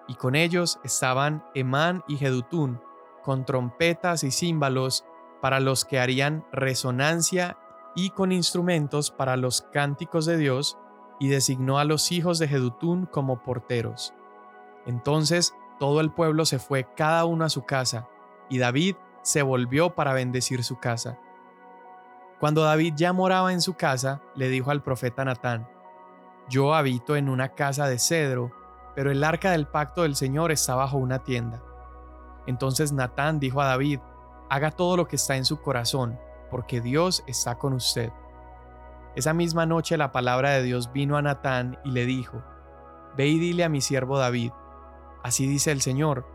Y 0.07 0.15
con 0.15 0.35
ellos 0.35 0.79
estaban 0.83 1.43
Emán 1.53 2.03
y 2.07 2.17
Jedutún, 2.17 2.81
con 3.23 3.45
trompetas 3.45 4.23
y 4.23 4.31
címbalos 4.31 5.05
para 5.41 5.59
los 5.59 5.85
que 5.85 5.99
harían 5.99 6.45
resonancia 6.51 7.57
y 7.95 8.11
con 8.11 8.31
instrumentos 8.31 9.11
para 9.11 9.37
los 9.37 9.61
cánticos 9.61 10.25
de 10.25 10.37
Dios, 10.37 10.77
y 11.19 11.29
designó 11.29 11.79
a 11.79 11.83
los 11.83 12.11
hijos 12.11 12.37
de 12.37 12.47
Jedutún 12.47 13.07
como 13.07 13.41
porteros. 13.41 14.13
Entonces 14.85 15.55
todo 15.79 15.99
el 15.99 16.11
pueblo 16.11 16.45
se 16.45 16.59
fue 16.59 16.87
cada 16.95 17.25
uno 17.25 17.45
a 17.45 17.49
su 17.49 17.65
casa, 17.65 18.07
y 18.49 18.59
David 18.59 18.95
se 19.21 19.41
volvió 19.41 19.93
para 19.95 20.13
bendecir 20.13 20.63
su 20.63 20.79
casa. 20.79 21.19
Cuando 22.39 22.63
David 22.63 22.93
ya 22.95 23.13
moraba 23.13 23.51
en 23.51 23.61
su 23.61 23.73
casa, 23.73 24.21
le 24.35 24.47
dijo 24.49 24.71
al 24.71 24.83
profeta 24.83 25.25
Natán, 25.25 25.67
Yo 26.49 26.73
habito 26.73 27.15
en 27.15 27.29
una 27.29 27.49
casa 27.49 27.87
de 27.87 27.99
cedro, 27.99 28.51
pero 28.97 29.11
el 29.11 29.23
arca 29.23 29.51
del 29.51 29.67
pacto 29.67 30.01
del 30.01 30.15
Señor 30.15 30.51
está 30.51 30.73
bajo 30.73 30.97
una 30.97 31.19
tienda. 31.19 31.61
Entonces 32.47 32.91
Natán 32.91 33.39
dijo 33.39 33.61
a 33.61 33.67
David, 33.67 33.99
Haga 34.49 34.71
todo 34.71 34.97
lo 34.97 35.07
que 35.07 35.17
está 35.17 35.35
en 35.35 35.45
su 35.45 35.61
corazón, 35.61 36.19
porque 36.49 36.81
Dios 36.81 37.23
está 37.27 37.59
con 37.59 37.73
usted. 37.73 38.11
Esa 39.15 39.33
misma 39.33 39.67
noche 39.67 39.97
la 39.97 40.11
palabra 40.11 40.49
de 40.49 40.63
Dios 40.63 40.91
vino 40.93 41.15
a 41.15 41.21
Natán 41.21 41.77
y 41.85 41.91
le 41.91 42.07
dijo, 42.07 42.41
Ve 43.15 43.27
y 43.27 43.37
dile 43.37 43.65
a 43.65 43.69
mi 43.69 43.81
siervo 43.81 44.17
David, 44.17 44.51
así 45.23 45.45
dice 45.45 45.71
el 45.71 45.81
Señor, 45.81 46.25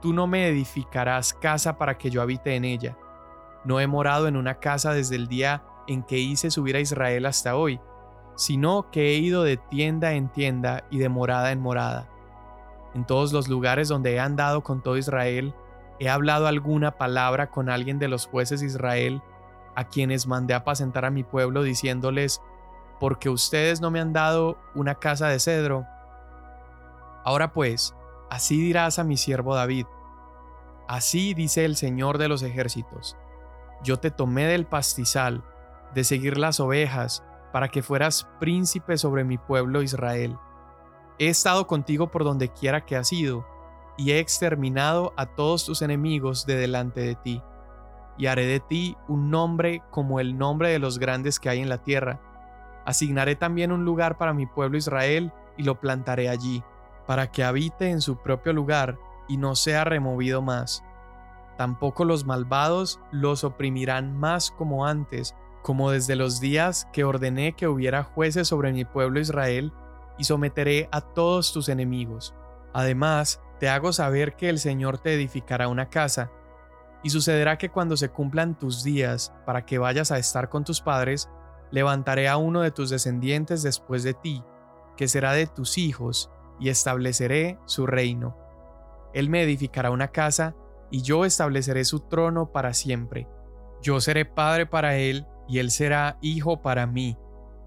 tú 0.00 0.12
no 0.12 0.28
me 0.28 0.46
edificarás 0.46 1.34
casa 1.34 1.78
para 1.78 1.98
que 1.98 2.10
yo 2.10 2.22
habite 2.22 2.54
en 2.54 2.64
ella. 2.64 2.96
No 3.64 3.80
he 3.80 3.88
morado 3.88 4.28
en 4.28 4.36
una 4.36 4.60
casa 4.60 4.92
desde 4.92 5.16
el 5.16 5.26
día 5.26 5.64
en 5.88 6.04
que 6.04 6.18
hice 6.18 6.52
subir 6.52 6.76
a 6.76 6.80
Israel 6.80 7.26
hasta 7.26 7.56
hoy, 7.56 7.80
sino 8.36 8.90
que 8.90 9.10
he 9.10 9.14
ido 9.14 9.42
de 9.42 9.56
tienda 9.56 10.12
en 10.12 10.28
tienda 10.28 10.84
y 10.90 10.98
de 10.98 11.08
morada 11.08 11.52
en 11.52 11.60
morada. 11.60 12.08
En 12.94 13.04
todos 13.04 13.32
los 13.32 13.48
lugares 13.48 13.88
donde 13.88 14.14
he 14.14 14.20
andado 14.20 14.62
con 14.62 14.82
todo 14.82 14.96
Israel, 14.96 15.54
he 15.98 16.08
hablado 16.08 16.46
alguna 16.46 16.92
palabra 16.92 17.50
con 17.50 17.68
alguien 17.68 17.98
de 17.98 18.08
los 18.08 18.26
jueces 18.26 18.60
de 18.60 18.66
Israel, 18.66 19.22
a 19.76 19.88
quienes 19.88 20.26
mandé 20.26 20.54
apacentar 20.54 21.04
a 21.04 21.10
mi 21.10 21.24
pueblo 21.24 21.62
diciéndoles, 21.62 22.40
porque 23.00 23.28
ustedes 23.28 23.80
no 23.80 23.90
me 23.90 24.00
han 24.00 24.12
dado 24.12 24.58
una 24.74 24.94
casa 24.96 25.28
de 25.28 25.40
cedro. 25.40 25.84
Ahora 27.24 27.52
pues, 27.52 27.94
así 28.30 28.60
dirás 28.60 28.98
a 28.98 29.04
mi 29.04 29.16
siervo 29.16 29.54
David, 29.54 29.86
Así 30.86 31.32
dice 31.32 31.64
el 31.64 31.76
Señor 31.76 32.18
de 32.18 32.28
los 32.28 32.42
ejércitos, 32.42 33.16
yo 33.82 33.98
te 33.98 34.10
tomé 34.10 34.46
del 34.46 34.66
pastizal, 34.66 35.42
de 35.94 36.04
seguir 36.04 36.36
las 36.36 36.60
ovejas, 36.60 37.24
para 37.54 37.68
que 37.68 37.84
fueras 37.84 38.28
príncipe 38.40 38.98
sobre 38.98 39.22
mi 39.22 39.38
pueblo 39.38 39.80
Israel. 39.80 40.36
He 41.20 41.28
estado 41.28 41.68
contigo 41.68 42.10
por 42.10 42.24
donde 42.24 42.48
quiera 42.48 42.84
que 42.84 42.96
has 42.96 43.12
ido, 43.12 43.46
y 43.96 44.10
he 44.10 44.18
exterminado 44.18 45.12
a 45.16 45.26
todos 45.26 45.64
tus 45.64 45.80
enemigos 45.80 46.46
de 46.46 46.56
delante 46.56 47.02
de 47.02 47.14
ti, 47.14 47.40
y 48.18 48.26
haré 48.26 48.46
de 48.46 48.58
ti 48.58 48.96
un 49.06 49.30
nombre 49.30 49.84
como 49.92 50.18
el 50.18 50.36
nombre 50.36 50.70
de 50.70 50.80
los 50.80 50.98
grandes 50.98 51.38
que 51.38 51.48
hay 51.48 51.60
en 51.60 51.68
la 51.68 51.78
tierra. 51.78 52.20
Asignaré 52.86 53.36
también 53.36 53.70
un 53.70 53.84
lugar 53.84 54.18
para 54.18 54.32
mi 54.32 54.46
pueblo 54.46 54.76
Israel, 54.76 55.32
y 55.56 55.62
lo 55.62 55.78
plantaré 55.78 56.28
allí, 56.28 56.64
para 57.06 57.30
que 57.30 57.44
habite 57.44 57.88
en 57.88 58.00
su 58.00 58.16
propio 58.16 58.52
lugar, 58.52 58.98
y 59.28 59.36
no 59.36 59.54
sea 59.54 59.84
removido 59.84 60.42
más. 60.42 60.82
Tampoco 61.56 62.04
los 62.04 62.26
malvados 62.26 62.98
los 63.12 63.44
oprimirán 63.44 64.18
más 64.18 64.50
como 64.50 64.86
antes, 64.86 65.36
como 65.64 65.90
desde 65.90 66.14
los 66.14 66.38
días 66.38 66.86
que 66.92 67.02
ordené 67.02 67.56
que 67.56 67.66
hubiera 67.66 68.04
jueces 68.04 68.46
sobre 68.46 68.72
mi 68.72 68.84
pueblo 68.84 69.18
Israel, 69.18 69.72
y 70.16 70.24
someteré 70.24 70.88
a 70.92 71.00
todos 71.00 71.52
tus 71.52 71.68
enemigos. 71.68 72.36
Además, 72.72 73.40
te 73.58 73.68
hago 73.68 73.92
saber 73.92 74.36
que 74.36 74.48
el 74.48 74.60
Señor 74.60 74.98
te 74.98 75.14
edificará 75.14 75.66
una 75.66 75.90
casa, 75.90 76.30
y 77.02 77.10
sucederá 77.10 77.58
que 77.58 77.70
cuando 77.70 77.96
se 77.96 78.10
cumplan 78.10 78.56
tus 78.56 78.84
días 78.84 79.34
para 79.44 79.66
que 79.66 79.78
vayas 79.78 80.12
a 80.12 80.18
estar 80.18 80.48
con 80.48 80.62
tus 80.62 80.80
padres, 80.80 81.28
levantaré 81.72 82.28
a 82.28 82.36
uno 82.36 82.60
de 82.60 82.70
tus 82.70 82.90
descendientes 82.90 83.64
después 83.64 84.04
de 84.04 84.14
ti, 84.14 84.44
que 84.96 85.08
será 85.08 85.32
de 85.32 85.46
tus 85.46 85.78
hijos, 85.78 86.30
y 86.60 86.68
estableceré 86.68 87.58
su 87.64 87.86
reino 87.86 88.44
él 89.14 89.30
me 89.30 89.42
edificará 89.44 89.90
una 89.90 90.08
casa, 90.08 90.54
y 90.90 91.02
yo 91.02 91.24
estableceré 91.24 91.84
su 91.84 92.00
trono 92.00 92.52
para 92.52 92.74
siempre. 92.74 93.28
Yo 93.80 94.00
seré 94.00 94.24
padre 94.24 94.66
para 94.66 94.96
él, 94.96 95.26
y 95.48 95.58
él 95.58 95.70
será 95.70 96.18
hijo 96.20 96.62
para 96.62 96.86
mí, 96.86 97.16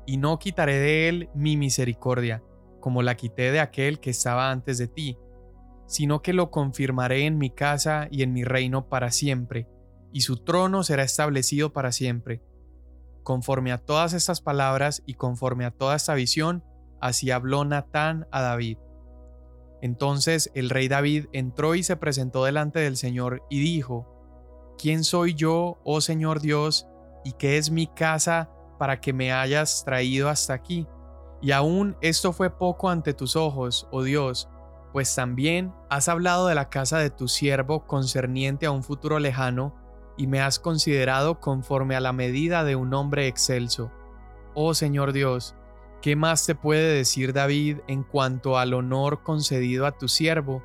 y 0.05 0.17
no 0.17 0.39
quitaré 0.39 0.77
de 0.77 1.09
él 1.09 1.29
mi 1.35 1.57
misericordia, 1.57 2.43
como 2.79 3.01
la 3.01 3.15
quité 3.15 3.51
de 3.51 3.59
aquel 3.59 3.99
que 3.99 4.09
estaba 4.09 4.51
antes 4.51 4.77
de 4.77 4.87
ti, 4.87 5.17
sino 5.85 6.21
que 6.21 6.33
lo 6.33 6.51
confirmaré 6.51 7.25
en 7.25 7.37
mi 7.37 7.49
casa 7.49 8.07
y 8.11 8.23
en 8.23 8.33
mi 8.33 8.43
reino 8.43 8.87
para 8.87 9.11
siempre, 9.11 9.67
y 10.11 10.21
su 10.21 10.37
trono 10.43 10.83
será 10.83 11.03
establecido 11.03 11.73
para 11.73 11.91
siempre. 11.91 12.41
Conforme 13.23 13.71
a 13.71 13.77
todas 13.77 14.13
estas 14.13 14.41
palabras 14.41 15.03
y 15.05 15.15
conforme 15.15 15.65
a 15.65 15.71
toda 15.71 15.95
esta 15.95 16.13
visión, 16.13 16.63
así 17.01 17.31
habló 17.31 17.65
Natán 17.65 18.27
a 18.31 18.41
David. 18.41 18.77
Entonces 19.81 20.49
el 20.55 20.69
rey 20.69 20.87
David 20.87 21.25
entró 21.33 21.75
y 21.75 21.83
se 21.83 21.97
presentó 21.97 22.43
delante 22.45 22.79
del 22.79 22.97
Señor 22.97 23.43
y 23.49 23.59
dijo, 23.59 24.13
¿Quién 24.77 25.03
soy 25.03 25.33
yo, 25.33 25.79
oh 25.83 26.01
Señor 26.01 26.39
Dios, 26.39 26.87
y 27.27 27.33
qué 27.33 27.57
es 27.57 27.69
mi 27.69 27.87
casa 27.87 28.49
para 28.79 29.01
que 29.01 29.11
me 29.11 29.33
hayas 29.33 29.83
traído 29.83 30.29
hasta 30.29 30.53
aquí? 30.53 30.87
Y 31.41 31.51
aún 31.51 31.97
esto 32.01 32.31
fue 32.31 32.49
poco 32.49 32.89
ante 32.89 33.13
tus 33.13 33.35
ojos, 33.35 33.87
oh 33.91 34.03
Dios, 34.03 34.49
pues 34.93 35.13
también 35.13 35.73
has 35.89 36.07
hablado 36.07 36.47
de 36.47 36.55
la 36.55 36.69
casa 36.69 36.99
de 36.99 37.09
tu 37.09 37.27
siervo 37.27 37.85
concerniente 37.85 38.65
a 38.65 38.71
un 38.71 38.83
futuro 38.83 39.19
lejano, 39.19 39.75
y 40.15 40.25
me 40.27 40.41
has 40.41 40.57
considerado 40.57 41.39
conforme 41.39 41.95
a 41.95 41.99
la 41.99 42.13
medida 42.13 42.63
de 42.63 42.75
un 42.75 42.93
hombre 42.93 43.27
excelso. 43.27 43.91
Oh 44.55 44.73
Señor 44.73 45.11
Dios, 45.11 45.53
¿Qué 46.01 46.15
más 46.15 46.45
te 46.45 46.53
puede 46.53 46.95
decir 46.95 47.33
David 47.33 47.79
en 47.87 48.03
cuanto 48.03 48.57
al 48.57 48.75
honor 48.75 49.23
concedido 49.23 49.87
a 49.87 49.97
tu 49.97 50.07
siervo? 50.07 50.63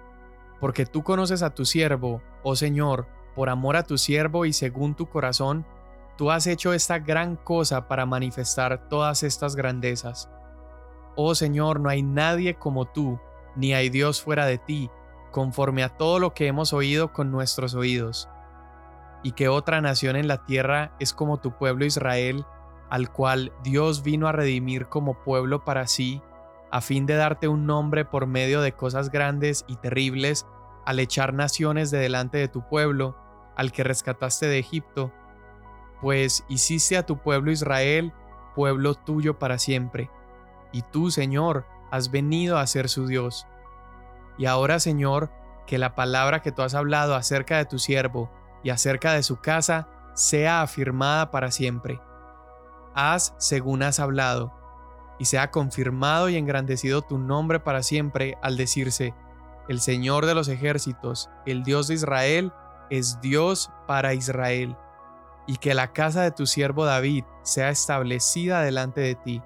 Porque 0.60 0.84
tú 0.84 1.02
conoces 1.02 1.42
a 1.42 1.54
tu 1.54 1.64
siervo, 1.64 2.22
oh 2.42 2.54
Señor, 2.54 3.08
por 3.34 3.48
amor 3.48 3.76
a 3.76 3.82
tu 3.82 3.96
siervo 3.96 4.44
y 4.44 4.52
según 4.52 4.94
tu 4.94 5.06
corazón, 5.08 5.66
tú 6.16 6.30
has 6.30 6.46
hecho 6.46 6.72
esta 6.72 6.98
gran 6.98 7.36
cosa 7.36 7.88
para 7.88 8.06
manifestar 8.06 8.88
todas 8.88 9.22
estas 9.22 9.56
grandezas. 9.56 10.30
Oh 11.16 11.34
Señor, 11.34 11.80
no 11.80 11.88
hay 11.88 12.02
nadie 12.02 12.54
como 12.54 12.86
tú, 12.86 13.18
ni 13.56 13.74
hay 13.74 13.90
Dios 13.90 14.22
fuera 14.22 14.46
de 14.46 14.58
ti, 14.58 14.90
conforme 15.30 15.82
a 15.82 15.90
todo 15.90 16.18
lo 16.18 16.34
que 16.34 16.46
hemos 16.46 16.72
oído 16.72 17.12
con 17.12 17.30
nuestros 17.30 17.74
oídos. 17.74 18.28
Y 19.22 19.32
que 19.32 19.48
otra 19.48 19.80
nación 19.80 20.16
en 20.16 20.28
la 20.28 20.44
tierra 20.44 20.94
es 20.98 21.12
como 21.12 21.38
tu 21.38 21.52
pueblo 21.52 21.84
Israel, 21.84 22.44
al 22.90 23.10
cual 23.10 23.52
Dios 23.62 24.02
vino 24.02 24.28
a 24.28 24.32
redimir 24.32 24.86
como 24.86 25.22
pueblo 25.22 25.64
para 25.64 25.86
sí, 25.86 26.22
a 26.70 26.80
fin 26.80 27.06
de 27.06 27.14
darte 27.14 27.48
un 27.48 27.66
nombre 27.66 28.04
por 28.04 28.26
medio 28.26 28.60
de 28.62 28.72
cosas 28.72 29.10
grandes 29.10 29.64
y 29.68 29.76
terribles, 29.76 30.46
al 30.84 30.98
echar 30.98 31.34
naciones 31.34 31.90
de 31.90 31.98
delante 31.98 32.38
de 32.38 32.48
tu 32.48 32.66
pueblo, 32.66 33.16
al 33.56 33.72
que 33.72 33.84
rescataste 33.84 34.46
de 34.46 34.58
Egipto, 34.58 35.12
pues 36.02 36.44
hiciste 36.48 36.98
a 36.98 37.06
tu 37.06 37.16
pueblo 37.16 37.50
Israel 37.50 38.12
pueblo 38.54 38.94
tuyo 38.94 39.38
para 39.38 39.56
siempre, 39.58 40.10
y 40.72 40.82
tú, 40.82 41.10
Señor, 41.10 41.64
has 41.90 42.10
venido 42.10 42.58
a 42.58 42.66
ser 42.66 42.90
su 42.90 43.06
Dios. 43.06 43.46
Y 44.36 44.44
ahora, 44.44 44.78
Señor, 44.78 45.30
que 45.66 45.78
la 45.78 45.94
palabra 45.94 46.42
que 46.42 46.52
tú 46.52 46.60
has 46.60 46.74
hablado 46.74 47.14
acerca 47.14 47.56
de 47.56 47.64
tu 47.64 47.78
siervo 47.78 48.30
y 48.62 48.68
acerca 48.68 49.14
de 49.14 49.22
su 49.22 49.36
casa 49.36 49.88
sea 50.14 50.60
afirmada 50.60 51.30
para 51.30 51.50
siempre 51.50 51.98
haz 52.94 53.34
según 53.38 53.82
has 53.82 54.00
hablado, 54.00 54.52
y 55.18 55.26
sea 55.26 55.50
confirmado 55.50 56.28
y 56.28 56.36
engrandecido 56.36 57.02
tu 57.02 57.18
nombre 57.18 57.60
para 57.60 57.82
siempre 57.82 58.36
al 58.42 58.56
decirse, 58.56 59.14
el 59.68 59.80
Señor 59.80 60.26
de 60.26 60.34
los 60.34 60.48
ejércitos, 60.48 61.30
el 61.46 61.62
Dios 61.62 61.88
de 61.88 61.94
Israel, 61.94 62.52
es 62.90 63.20
Dios 63.20 63.70
para 63.86 64.14
Israel, 64.14 64.76
y 65.46 65.56
que 65.56 65.74
la 65.74 65.92
casa 65.92 66.22
de 66.22 66.30
tu 66.30 66.46
siervo 66.46 66.84
David 66.84 67.24
sea 67.42 67.70
establecida 67.70 68.62
delante 68.62 69.00
de 69.00 69.14
ti, 69.14 69.42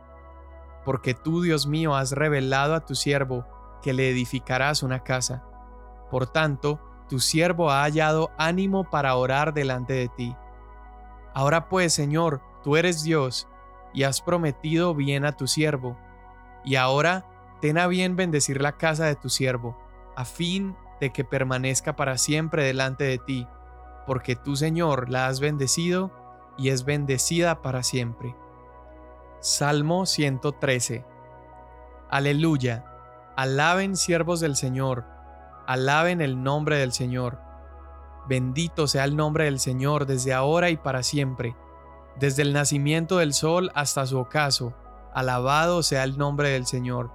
porque 0.85 1.15
tú, 1.15 1.43
Dios 1.43 1.67
mío, 1.67 1.95
has 1.95 2.13
revelado 2.13 2.75
a 2.75 2.85
tu 2.85 2.95
siervo 2.95 3.47
que 3.83 3.93
le 3.93 4.11
edificarás 4.11 4.83
una 4.83 5.03
casa. 5.03 5.45
Por 6.11 6.27
tanto, 6.27 6.81
tu 7.09 7.19
siervo 7.21 7.71
ha 7.71 7.83
hallado 7.83 8.31
ánimo 8.39 8.89
para 8.91 9.15
orar 9.17 9.55
delante 9.55 9.95
de 9.95 10.09
ti. 10.09 10.37
Ahora 11.35 11.69
pues, 11.69 11.93
Señor, 11.93 12.41
tú 12.63 12.77
eres 12.77 13.03
Dios 13.03 13.49
y 13.93 14.05
has 14.05 14.21
prometido 14.21 14.95
bien 14.95 15.25
a 15.25 15.33
tu 15.33 15.47
siervo. 15.47 15.97
Y 16.65 16.77
ahora 16.77 17.27
ten 17.61 17.79
a 17.79 17.87
bien 17.87 18.17
bendecir 18.17 18.61
la 18.61 18.77
casa 18.77 19.07
de 19.07 19.17
tu 19.17 19.29
siervo, 19.29 19.77
a 20.17 20.25
fin 20.25 20.77
de 21.01 21.13
que 21.13 21.25
permanezca 21.25 21.97
para 21.97 22.19
siempre 22.19 22.65
delante 22.65 23.05
de 23.05 23.19
ti. 23.19 23.47
Porque 24.07 24.37
tú, 24.37 24.57
Señor, 24.57 25.11
la 25.11 25.27
has 25.27 25.41
bendecido 25.41 26.11
y 26.57 26.71
es 26.71 26.85
bendecida 26.85 27.63
para 27.63 27.83
siempre. 27.83 28.35
Salmo 29.41 30.07
113. 30.07 31.05
Aleluya. 32.09 32.85
Alaben 33.37 33.97
siervos 33.97 34.41
del 34.41 34.57
Señor. 34.57 35.05
Alaben 35.67 36.21
el 36.21 36.43
nombre 36.43 36.79
del 36.79 36.93
Señor. 36.93 37.39
Bendito 38.29 38.87
sea 38.87 39.05
el 39.05 39.17
nombre 39.17 39.45
del 39.45 39.61
Señor 39.61 40.07
desde 40.07 40.33
ahora 40.33 40.71
y 40.71 40.77
para 40.77 41.03
siempre. 41.03 41.57
Desde 42.19 42.43
el 42.43 42.53
nacimiento 42.53 43.19
del 43.19 43.35
sol 43.35 43.71
hasta 43.75 44.07
su 44.07 44.19
ocaso. 44.19 44.73
Alabado 45.15 45.83
sea 45.83 46.05
el 46.05 46.17
nombre 46.17 46.49
del 46.51 46.67
Señor. 46.67 47.11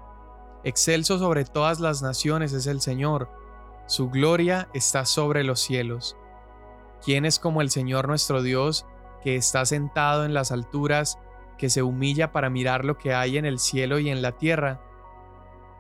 Excelso 0.64 1.18
sobre 1.18 1.44
todas 1.44 1.80
las 1.80 2.02
naciones 2.02 2.54
es 2.54 2.68
el 2.68 2.82
Señor. 2.82 3.30
Su 3.88 4.10
gloria 4.10 4.70
está 4.74 5.06
sobre 5.06 5.44
los 5.44 5.60
cielos. 5.60 6.16
¿Quién 7.04 7.26
es 7.26 7.40
como 7.40 7.62
el 7.62 7.70
Señor 7.70 8.08
nuestro 8.08 8.42
Dios, 8.42 8.86
que 9.24 9.36
está 9.36 9.66
sentado 9.66 10.26
en 10.26 10.34
las 10.34 10.52
alturas, 10.52 11.20
que 11.58 11.70
se 11.70 11.84
humilla 11.84 12.32
para 12.32 12.50
mirar 12.50 12.86
lo 12.86 12.98
que 12.98 13.14
hay 13.14 13.38
en 13.38 13.46
el 13.46 13.60
cielo 13.60 14.00
y 14.00 14.10
en 14.10 14.22
la 14.22 14.34
tierra? 14.34 14.82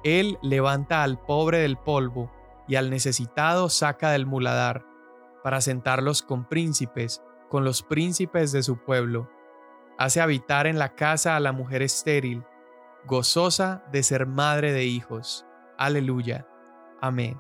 Él 0.04 0.40
levanta 0.42 1.04
al 1.04 1.20
pobre 1.20 1.60
del 1.60 1.78
polvo 1.78 2.32
y 2.68 2.76
al 2.76 2.90
necesitado 2.90 3.70
saca 3.70 4.12
del 4.12 4.26
muladar, 4.26 4.86
para 5.44 5.62
sentarlos 5.62 6.22
con 6.22 6.48
príncipes, 6.48 7.22
con 7.50 7.64
los 7.64 7.84
príncipes 7.84 8.52
de 8.52 8.64
su 8.64 8.78
pueblo. 8.78 9.30
Hace 9.98 10.22
habitar 10.22 10.68
en 10.68 10.80
la 10.80 10.96
casa 10.96 11.36
a 11.36 11.40
la 11.40 11.52
mujer 11.52 11.82
estéril, 11.82 12.44
gozosa 13.06 13.84
de 13.92 14.04
ser 14.04 14.26
madre 14.26 14.74
de 14.74 14.86
hijos. 14.86 15.46
Aleluya. 15.78 16.48
Amén. 17.02 17.40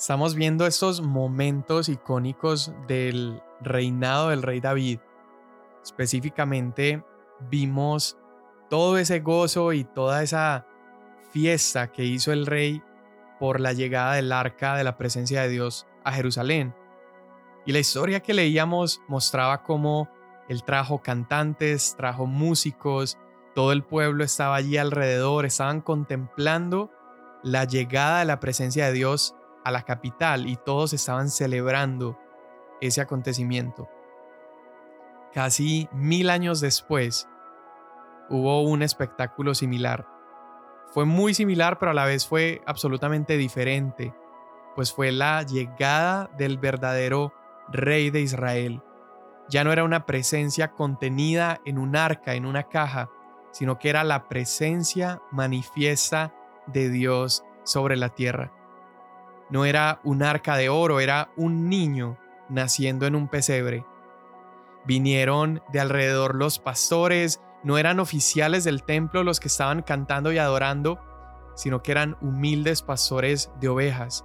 Estamos 0.00 0.34
viendo 0.34 0.66
estos 0.66 1.02
momentos 1.02 1.90
icónicos 1.90 2.72
del 2.88 3.42
reinado 3.60 4.30
del 4.30 4.42
rey 4.42 4.58
David. 4.58 4.98
Específicamente 5.84 7.04
vimos 7.50 8.16
todo 8.70 8.96
ese 8.96 9.20
gozo 9.20 9.74
y 9.74 9.84
toda 9.84 10.22
esa 10.22 10.66
fiesta 11.32 11.92
que 11.92 12.06
hizo 12.06 12.32
el 12.32 12.46
rey 12.46 12.82
por 13.38 13.60
la 13.60 13.74
llegada 13.74 14.14
del 14.14 14.32
arca 14.32 14.74
de 14.74 14.84
la 14.84 14.96
presencia 14.96 15.42
de 15.42 15.50
Dios 15.50 15.86
a 16.02 16.12
Jerusalén. 16.12 16.74
Y 17.66 17.72
la 17.72 17.80
historia 17.80 18.20
que 18.20 18.32
leíamos 18.32 19.02
mostraba 19.06 19.62
cómo 19.64 20.08
él 20.48 20.64
trajo 20.64 21.02
cantantes, 21.02 21.94
trajo 21.94 22.24
músicos, 22.24 23.18
todo 23.54 23.72
el 23.72 23.82
pueblo 23.82 24.24
estaba 24.24 24.56
allí 24.56 24.78
alrededor, 24.78 25.44
estaban 25.44 25.82
contemplando 25.82 26.90
la 27.42 27.64
llegada 27.64 28.20
de 28.20 28.24
la 28.24 28.40
presencia 28.40 28.86
de 28.86 28.94
Dios 28.94 29.34
la 29.70 29.82
capital 29.82 30.46
y 30.48 30.56
todos 30.56 30.92
estaban 30.92 31.30
celebrando 31.30 32.18
ese 32.80 33.00
acontecimiento. 33.00 33.88
Casi 35.32 35.88
mil 35.92 36.30
años 36.30 36.60
después 36.60 37.28
hubo 38.28 38.62
un 38.62 38.82
espectáculo 38.82 39.54
similar. 39.54 40.06
Fue 40.92 41.04
muy 41.04 41.34
similar, 41.34 41.78
pero 41.78 41.92
a 41.92 41.94
la 41.94 42.04
vez 42.04 42.26
fue 42.26 42.62
absolutamente 42.66 43.36
diferente, 43.36 44.14
pues 44.74 44.92
fue 44.92 45.12
la 45.12 45.42
llegada 45.42 46.30
del 46.36 46.58
verdadero 46.58 47.32
rey 47.68 48.10
de 48.10 48.20
Israel. 48.20 48.82
Ya 49.48 49.62
no 49.62 49.72
era 49.72 49.84
una 49.84 50.06
presencia 50.06 50.72
contenida 50.72 51.60
en 51.64 51.78
un 51.78 51.96
arca, 51.96 52.34
en 52.34 52.46
una 52.46 52.64
caja, 52.64 53.10
sino 53.52 53.78
que 53.78 53.90
era 53.90 54.04
la 54.04 54.28
presencia 54.28 55.20
manifiesta 55.30 56.32
de 56.66 56.88
Dios 56.88 57.44
sobre 57.64 57.96
la 57.96 58.10
tierra. 58.10 58.52
No 59.50 59.64
era 59.64 60.00
un 60.04 60.22
arca 60.22 60.56
de 60.56 60.68
oro, 60.68 61.00
era 61.00 61.30
un 61.36 61.68
niño 61.68 62.18
naciendo 62.48 63.06
en 63.06 63.14
un 63.14 63.28
pesebre. 63.28 63.84
Vinieron 64.84 65.62
de 65.72 65.80
alrededor 65.80 66.34
los 66.34 66.58
pastores, 66.58 67.40
no 67.64 67.76
eran 67.76 68.00
oficiales 68.00 68.64
del 68.64 68.82
templo 68.82 69.24
los 69.24 69.40
que 69.40 69.48
estaban 69.48 69.82
cantando 69.82 70.32
y 70.32 70.38
adorando, 70.38 71.00
sino 71.54 71.82
que 71.82 71.92
eran 71.92 72.16
humildes 72.20 72.82
pastores 72.82 73.50
de 73.60 73.68
ovejas. 73.68 74.24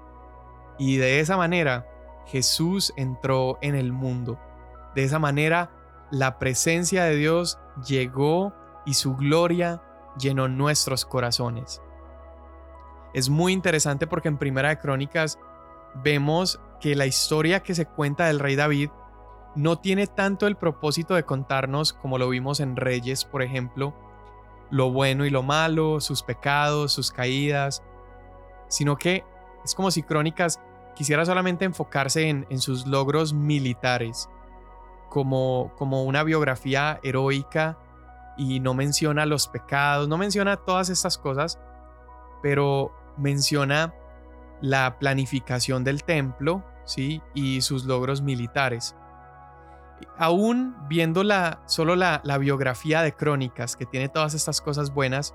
Y 0.77 0.97
de 0.97 1.19
esa 1.19 1.37
manera 1.37 1.87
Jesús 2.27 2.93
entró 2.95 3.57
en 3.61 3.75
el 3.75 3.91
mundo. 3.91 4.39
De 4.93 5.03
esa 5.03 5.19
manera 5.19 5.71
la 6.11 6.37
presencia 6.37 7.03
de 7.03 7.15
Dios 7.15 7.59
llegó 7.85 8.53
y 8.85 8.93
su 8.93 9.15
gloria 9.15 9.81
llenó 10.17 10.47
nuestros 10.47 11.05
corazones 11.05 11.81
es 13.15 13.29
muy 13.29 13.53
interesante 13.53 14.07
porque 14.07 14.27
en 14.27 14.37
Primera 14.37 14.67
de 14.67 14.77
Crónicas 14.77 15.39
vemos 16.03 16.59
que 16.81 16.95
la 16.95 17.05
historia 17.05 17.63
que 17.63 17.73
se 17.73 17.85
cuenta 17.85 18.25
del 18.25 18.39
rey 18.39 18.57
David 18.57 18.89
no 19.55 19.79
tiene 19.79 20.05
tanto 20.05 20.47
el 20.47 20.57
propósito 20.57 21.15
de 21.15 21.23
contarnos, 21.23 21.93
como 21.93 22.17
lo 22.17 22.27
vimos 22.27 22.59
en 22.59 22.75
Reyes, 22.75 23.23
por 23.23 23.41
ejemplo, 23.41 23.95
lo 24.69 24.91
bueno 24.91 25.25
y 25.25 25.29
lo 25.29 25.43
malo, 25.43 26.01
sus 26.01 26.23
pecados, 26.23 26.91
sus 26.91 27.09
caídas, 27.09 27.83
sino 28.67 28.97
que 28.97 29.23
es 29.63 29.73
como 29.75 29.91
si 29.91 30.03
Crónicas 30.03 30.59
quisiera 30.93 31.25
solamente 31.25 31.63
enfocarse 31.63 32.27
en, 32.27 32.59
sus 32.59 32.85
logros 32.85 33.33
militares, 33.33 34.29
como, 35.07 35.71
como 35.77 36.03
una 36.03 36.23
biografía 36.23 36.99
heroica 37.01 37.77
y 38.35 38.59
no 38.59 38.73
menciona 38.73 39.25
los 39.25 39.47
pecados, 39.47 40.09
no 40.09 40.17
menciona 40.17 40.57
todas 40.57 40.89
estas 40.89 41.17
cosas, 41.17 41.57
pero 42.41 43.04
menciona 43.17 43.93
la 44.61 44.97
planificación 44.99 45.83
del 45.83 46.03
templo 46.03 46.63
¿sí? 46.85 47.21
y 47.33 47.61
sus 47.61 47.85
logros 47.85 48.21
militares. 48.21 48.95
Aún 50.17 50.75
viendo 50.87 51.23
la, 51.23 51.61
solo 51.65 51.95
la, 51.95 52.21
biografía 52.39 53.01
de 53.01 53.13
Crónicas, 53.13 53.75
que 53.75 53.85
tiene 53.85 54.09
todas 54.09 54.33
estas 54.33 54.61
cosas 54.61 54.93
buenas, 54.93 55.33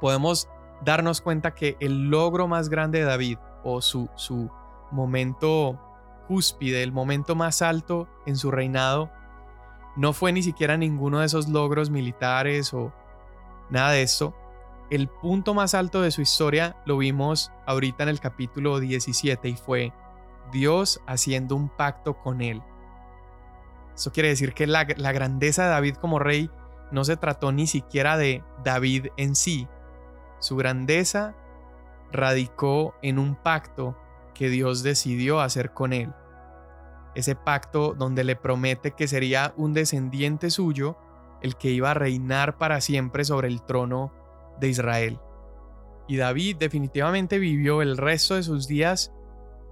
podemos 0.00 0.48
darnos 0.84 1.20
cuenta 1.20 1.54
que 1.54 1.76
el 1.80 2.10
logro 2.10 2.48
más 2.48 2.68
grande 2.68 3.00
de 3.00 3.04
David, 3.04 3.38
o 3.62 3.80
su, 3.82 4.08
su 4.16 4.50
momento 4.90 5.78
cúspide, 6.26 6.82
el 6.82 6.92
momento 6.92 7.34
más 7.34 7.62
alto 7.62 8.08
en 8.26 8.36
su 8.36 8.50
reinado, 8.50 9.10
no 9.96 10.12
fue 10.12 10.32
ni 10.32 10.42
siquiera 10.42 10.76
ninguno 10.76 11.20
de 11.20 11.26
esos 11.26 11.48
logros 11.48 11.90
militares 11.90 12.72
o 12.72 12.92
nada 13.68 13.90
de 13.90 14.02
esto, 14.02 14.34
el 14.90 15.08
punto 15.08 15.54
más 15.54 15.74
alto 15.74 16.02
de 16.02 16.10
su 16.10 16.20
historia 16.20 16.76
lo 16.84 16.98
vimos 16.98 17.52
ahorita 17.66 18.02
en 18.02 18.08
el 18.08 18.18
capítulo 18.18 18.80
17 18.80 19.48
y 19.48 19.54
fue 19.54 19.92
Dios 20.52 21.00
haciendo 21.06 21.54
un 21.54 21.68
pacto 21.68 22.18
con 22.18 22.40
él. 22.40 22.60
Eso 23.94 24.10
quiere 24.10 24.30
decir 24.30 24.52
que 24.52 24.66
la, 24.66 24.86
la, 24.96 25.12
grandeza 25.12 25.64
de 25.64 25.70
David 25.70 25.94
como 25.94 26.18
rey 26.18 26.50
no 26.90 27.04
se 27.04 27.16
trató 27.16 27.52
ni 27.52 27.68
siquiera 27.68 28.16
de 28.16 28.42
David 28.64 29.06
en 29.16 29.36
sí. 29.36 29.68
Su 30.40 30.56
grandeza 30.56 31.36
radicó 32.10 32.94
en 33.02 33.20
un 33.20 33.36
pacto 33.36 33.96
que 34.34 34.48
Dios 34.48 34.82
decidió 34.82 35.40
hacer 35.40 35.72
con 35.72 35.92
él. 35.92 36.12
Ese 37.14 37.36
pacto 37.36 37.94
donde 37.94 38.24
le 38.24 38.34
promete 38.34 38.92
que 38.92 39.06
sería 39.06 39.52
un 39.56 39.72
descendiente 39.72 40.50
suyo 40.50 40.96
el 41.42 41.56
que 41.56 41.70
iba 41.70 41.92
a 41.92 41.94
reinar 41.94 42.58
para 42.58 42.80
siempre 42.80 43.24
sobre 43.24 43.48
el 43.48 43.62
trono 43.62 44.12
de 44.60 44.68
Israel. 44.68 45.18
Y 46.08 46.16
David 46.16 46.56
definitivamente 46.58 47.38
vivió 47.38 47.82
el 47.82 47.96
resto 47.96 48.34
de 48.34 48.42
sus 48.42 48.66
días 48.66 49.12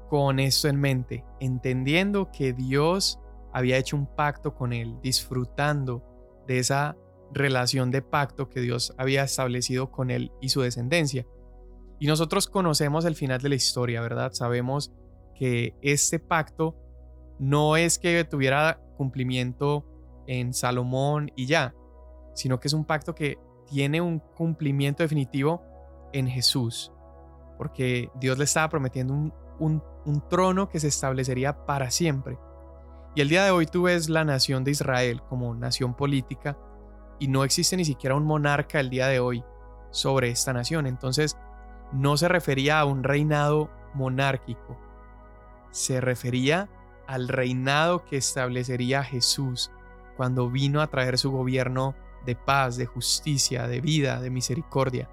con 0.08 0.38
esto 0.38 0.68
en 0.68 0.80
mente, 0.80 1.24
entendiendo 1.40 2.30
que 2.32 2.52
Dios 2.52 3.20
había 3.52 3.76
hecho 3.76 3.96
un 3.96 4.06
pacto 4.06 4.54
con 4.54 4.72
él, 4.72 4.98
disfrutando 5.02 6.04
de 6.46 6.58
esa 6.58 6.96
relación 7.32 7.90
de 7.90 8.02
pacto 8.02 8.48
que 8.48 8.60
Dios 8.60 8.94
había 8.96 9.24
establecido 9.24 9.90
con 9.90 10.10
él 10.10 10.32
y 10.40 10.48
su 10.48 10.62
descendencia. 10.62 11.26
Y 11.98 12.06
nosotros 12.06 12.46
conocemos 12.46 13.04
el 13.04 13.16
final 13.16 13.40
de 13.40 13.50
la 13.50 13.54
historia, 13.56 14.00
¿verdad? 14.00 14.32
Sabemos 14.32 14.92
que 15.34 15.74
este 15.82 16.18
pacto 16.18 16.76
no 17.38 17.76
es 17.76 17.98
que 17.98 18.24
tuviera 18.24 18.80
cumplimiento 18.96 19.84
en 20.26 20.54
Salomón 20.54 21.32
y 21.36 21.46
ya, 21.46 21.74
sino 22.34 22.60
que 22.60 22.68
es 22.68 22.74
un 22.74 22.84
pacto 22.84 23.14
que 23.14 23.38
tiene 23.68 24.00
un 24.00 24.18
cumplimiento 24.18 25.02
definitivo 25.02 25.62
en 26.12 26.26
Jesús, 26.26 26.92
porque 27.56 28.10
Dios 28.20 28.38
le 28.38 28.44
estaba 28.44 28.68
prometiendo 28.68 29.32
un, 29.58 29.82
trono 30.30 30.70
que 30.70 30.80
se 30.80 30.88
establecería 30.88 31.66
para 31.66 31.90
siempre. 31.90 32.38
Y 33.14 33.20
el 33.20 33.28
día 33.28 33.44
de 33.44 33.50
hoy 33.50 33.66
tú 33.66 33.82
ves 33.82 34.08
la 34.08 34.24
nación 34.24 34.64
de 34.64 34.70
Israel 34.70 35.22
como 35.28 35.54
nación 35.54 35.94
política 35.94 36.56
y 37.18 37.28
no 37.28 37.44
existe 37.44 37.76
ni 37.76 37.84
siquiera 37.84 38.14
un 38.14 38.24
monarca 38.24 38.80
el 38.80 38.88
día 38.88 39.06
de 39.08 39.20
hoy 39.20 39.44
sobre 39.90 40.30
esta 40.30 40.52
nación. 40.52 40.86
Entonces 40.86 41.36
no 41.92 42.16
se 42.16 42.28
refería 42.28 42.80
a 42.80 42.84
un 42.86 43.02
reinado 43.02 43.70
monárquico, 43.92 44.78
se 45.70 46.00
refería 46.00 46.70
al 47.06 47.28
reinado 47.28 48.04
que 48.04 48.16
establecería 48.16 49.02
Jesús 49.02 49.70
cuando 50.16 50.50
vino 50.50 50.80
a 50.80 50.86
traer 50.86 51.18
su 51.18 51.30
gobierno 51.30 51.94
de 52.24 52.36
paz, 52.36 52.76
de 52.76 52.86
justicia, 52.86 53.66
de 53.66 53.80
vida, 53.80 54.20
de 54.20 54.30
misericordia. 54.30 55.08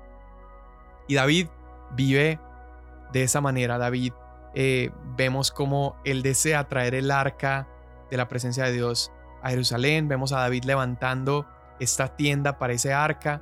Y 1.08 1.16
David 1.16 1.48
vive 1.96 2.40
de 3.12 3.24
esa 3.24 3.42
manera. 3.42 3.78
David 3.78 4.14
eh, 4.54 4.92
vemos 5.16 5.52
cómo 5.52 5.96
él 6.04 6.22
desea 6.22 6.68
traer 6.68 6.96
el 6.96 7.12
arca 7.12 7.68
de 8.10 8.18
la 8.18 8.28
presencia 8.28 8.66
de 8.66 8.74
Dios 8.74 9.12
a 9.42 9.50
Jerusalén. 9.50 10.08
Vemos 10.08 10.32
a 10.32 10.40
David 10.40 10.64
levantando 10.64 11.46
esta 11.80 12.16
tienda 12.16 12.58
para 12.58 12.74
ese 12.74 12.94
arca. 12.94 13.42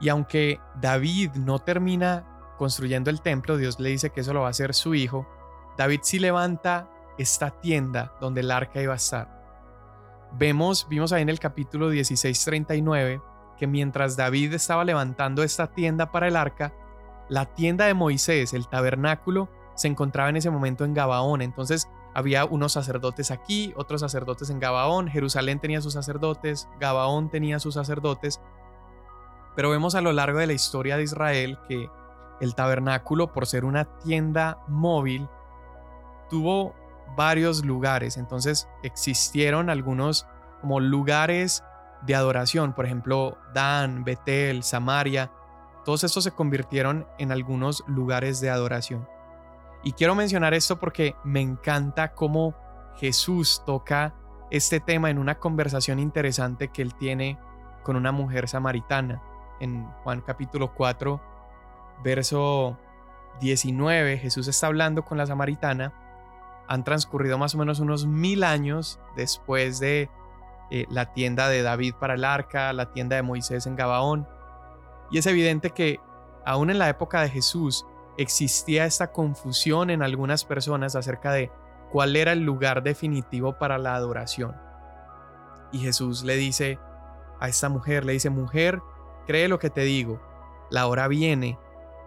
Y 0.00 0.08
aunque 0.08 0.60
David 0.80 1.32
no 1.34 1.58
termina 1.58 2.24
construyendo 2.58 3.10
el 3.10 3.20
templo, 3.20 3.56
Dios 3.56 3.80
le 3.80 3.90
dice 3.90 4.10
que 4.10 4.20
eso 4.20 4.32
lo 4.32 4.40
va 4.40 4.48
a 4.48 4.50
hacer 4.50 4.74
su 4.74 4.94
hijo. 4.94 5.26
David 5.76 6.00
sí 6.02 6.18
levanta 6.18 6.88
esta 7.18 7.50
tienda 7.50 8.12
donde 8.20 8.40
el 8.40 8.50
arca 8.50 8.80
iba 8.80 8.92
a 8.92 8.96
estar. 8.96 9.33
Vemos, 10.36 10.88
vimos 10.88 11.12
ahí 11.12 11.22
en 11.22 11.28
el 11.28 11.38
capítulo 11.38 11.90
16:39 11.90 13.22
que 13.56 13.68
mientras 13.68 14.16
David 14.16 14.52
estaba 14.54 14.84
levantando 14.84 15.44
esta 15.44 15.68
tienda 15.68 16.10
para 16.10 16.26
el 16.26 16.34
arca, 16.34 16.74
la 17.28 17.46
tienda 17.46 17.86
de 17.86 17.94
Moisés, 17.94 18.52
el 18.52 18.66
tabernáculo, 18.66 19.48
se 19.76 19.86
encontraba 19.86 20.28
en 20.28 20.36
ese 20.36 20.50
momento 20.50 20.84
en 20.84 20.92
Gabaón. 20.92 21.40
Entonces 21.40 21.88
había 22.14 22.44
unos 22.46 22.72
sacerdotes 22.72 23.30
aquí, 23.30 23.72
otros 23.76 24.00
sacerdotes 24.00 24.50
en 24.50 24.58
Gabaón, 24.58 25.06
Jerusalén 25.06 25.60
tenía 25.60 25.80
sus 25.80 25.92
sacerdotes, 25.92 26.68
Gabaón 26.80 27.30
tenía 27.30 27.60
sus 27.60 27.74
sacerdotes. 27.74 28.40
Pero 29.54 29.70
vemos 29.70 29.94
a 29.94 30.00
lo 30.00 30.12
largo 30.12 30.40
de 30.40 30.48
la 30.48 30.52
historia 30.52 30.96
de 30.96 31.04
Israel 31.04 31.58
que 31.68 31.88
el 32.40 32.56
tabernáculo, 32.56 33.32
por 33.32 33.46
ser 33.46 33.64
una 33.64 33.84
tienda 33.98 34.58
móvil, 34.66 35.28
tuvo 36.28 36.74
varios 37.16 37.64
lugares. 37.64 38.16
Entonces 38.16 38.68
existieron 38.82 39.70
algunos 39.70 40.26
como 40.60 40.80
lugares 40.80 41.62
de 42.02 42.14
adoración, 42.14 42.72
por 42.72 42.86
ejemplo, 42.86 43.38
Dan, 43.52 44.04
Betel, 44.04 44.62
Samaria. 44.62 45.30
Todos 45.84 46.04
estos 46.04 46.24
se 46.24 46.32
convirtieron 46.32 47.06
en 47.18 47.32
algunos 47.32 47.84
lugares 47.86 48.40
de 48.40 48.50
adoración. 48.50 49.08
Y 49.82 49.92
quiero 49.92 50.14
mencionar 50.14 50.54
esto 50.54 50.78
porque 50.78 51.14
me 51.24 51.40
encanta 51.40 52.14
cómo 52.14 52.54
Jesús 52.96 53.62
toca 53.66 54.14
este 54.50 54.80
tema 54.80 55.10
en 55.10 55.18
una 55.18 55.38
conversación 55.38 55.98
interesante 55.98 56.68
que 56.68 56.82
él 56.82 56.94
tiene 56.94 57.38
con 57.82 57.96
una 57.96 58.12
mujer 58.12 58.48
samaritana. 58.48 59.22
En 59.60 59.84
Juan 60.02 60.20
capítulo 60.20 60.74
4, 60.74 61.20
verso 62.02 62.78
19, 63.40 64.18
Jesús 64.18 64.48
está 64.48 64.68
hablando 64.68 65.04
con 65.04 65.18
la 65.18 65.26
samaritana. 65.26 65.92
Han 66.68 66.84
transcurrido 66.84 67.38
más 67.38 67.54
o 67.54 67.58
menos 67.58 67.80
unos 67.80 68.06
mil 68.06 68.44
años 68.44 68.98
después 69.16 69.80
de 69.80 70.10
eh, 70.70 70.86
la 70.88 71.12
tienda 71.12 71.48
de 71.48 71.62
David 71.62 71.94
para 72.00 72.14
el 72.14 72.24
arca, 72.24 72.72
la 72.72 72.92
tienda 72.92 73.16
de 73.16 73.22
Moisés 73.22 73.66
en 73.66 73.76
Gabaón. 73.76 74.26
Y 75.10 75.18
es 75.18 75.26
evidente 75.26 75.70
que 75.70 76.00
aún 76.44 76.70
en 76.70 76.78
la 76.78 76.88
época 76.88 77.20
de 77.20 77.28
Jesús 77.28 77.86
existía 78.16 78.84
esta 78.84 79.12
confusión 79.12 79.90
en 79.90 80.02
algunas 80.02 80.44
personas 80.44 80.96
acerca 80.96 81.32
de 81.32 81.50
cuál 81.90 82.16
era 82.16 82.32
el 82.32 82.40
lugar 82.40 82.82
definitivo 82.82 83.58
para 83.58 83.78
la 83.78 83.94
adoración. 83.94 84.56
Y 85.72 85.78
Jesús 85.78 86.22
le 86.24 86.36
dice 86.36 86.78
a 87.40 87.48
esta 87.48 87.68
mujer, 87.68 88.04
le 88.04 88.12
dice, 88.12 88.30
mujer, 88.30 88.80
cree 89.26 89.48
lo 89.48 89.58
que 89.58 89.70
te 89.70 89.82
digo, 89.82 90.20
la 90.70 90.86
hora 90.86 91.08
viene 91.08 91.58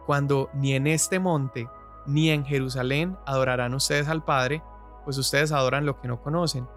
cuando 0.06 0.50
ni 0.54 0.74
en 0.74 0.88
este 0.88 1.20
monte 1.20 1.70
ni 2.08 2.30
en 2.32 2.46
Jerusalén 2.46 3.17
adorarán 3.26 3.74
ustedes 3.76 4.08
al 4.08 4.24
Padre, 4.24 4.63
pues 5.04 5.17
ustedes 5.17 5.52
adoran 5.52 5.86
lo 5.86 6.00
que 6.00 6.08
no 6.08 6.22
conocen. 6.22 6.67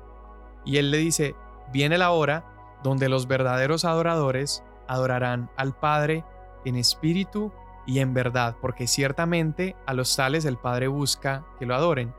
Y 0.65 0.77
él 0.77 0.91
le 0.91 0.99
dice, 0.99 1.35
viene 1.73 1.97
la 1.97 2.11
hora 2.11 2.45
donde 2.83 3.09
los 3.09 3.27
verdaderos 3.27 3.85
adoradores 3.85 4.63
adorarán 4.89 5.51
al 5.57 5.75
Padre 5.75 6.25
en 6.65 6.77
espíritu 6.77 7.53
y 7.87 8.01
en 8.01 8.13
verdad, 8.13 8.57
porque 8.61 8.87
ciertamente 8.87 9.77
a 9.87 9.95
los 9.95 10.15
tales 10.15 10.45
el 10.45 10.59
Padre 10.59 10.89
busca 10.89 11.47
que 11.59 11.67
lo 11.67 11.75
adoren. 11.75 12.15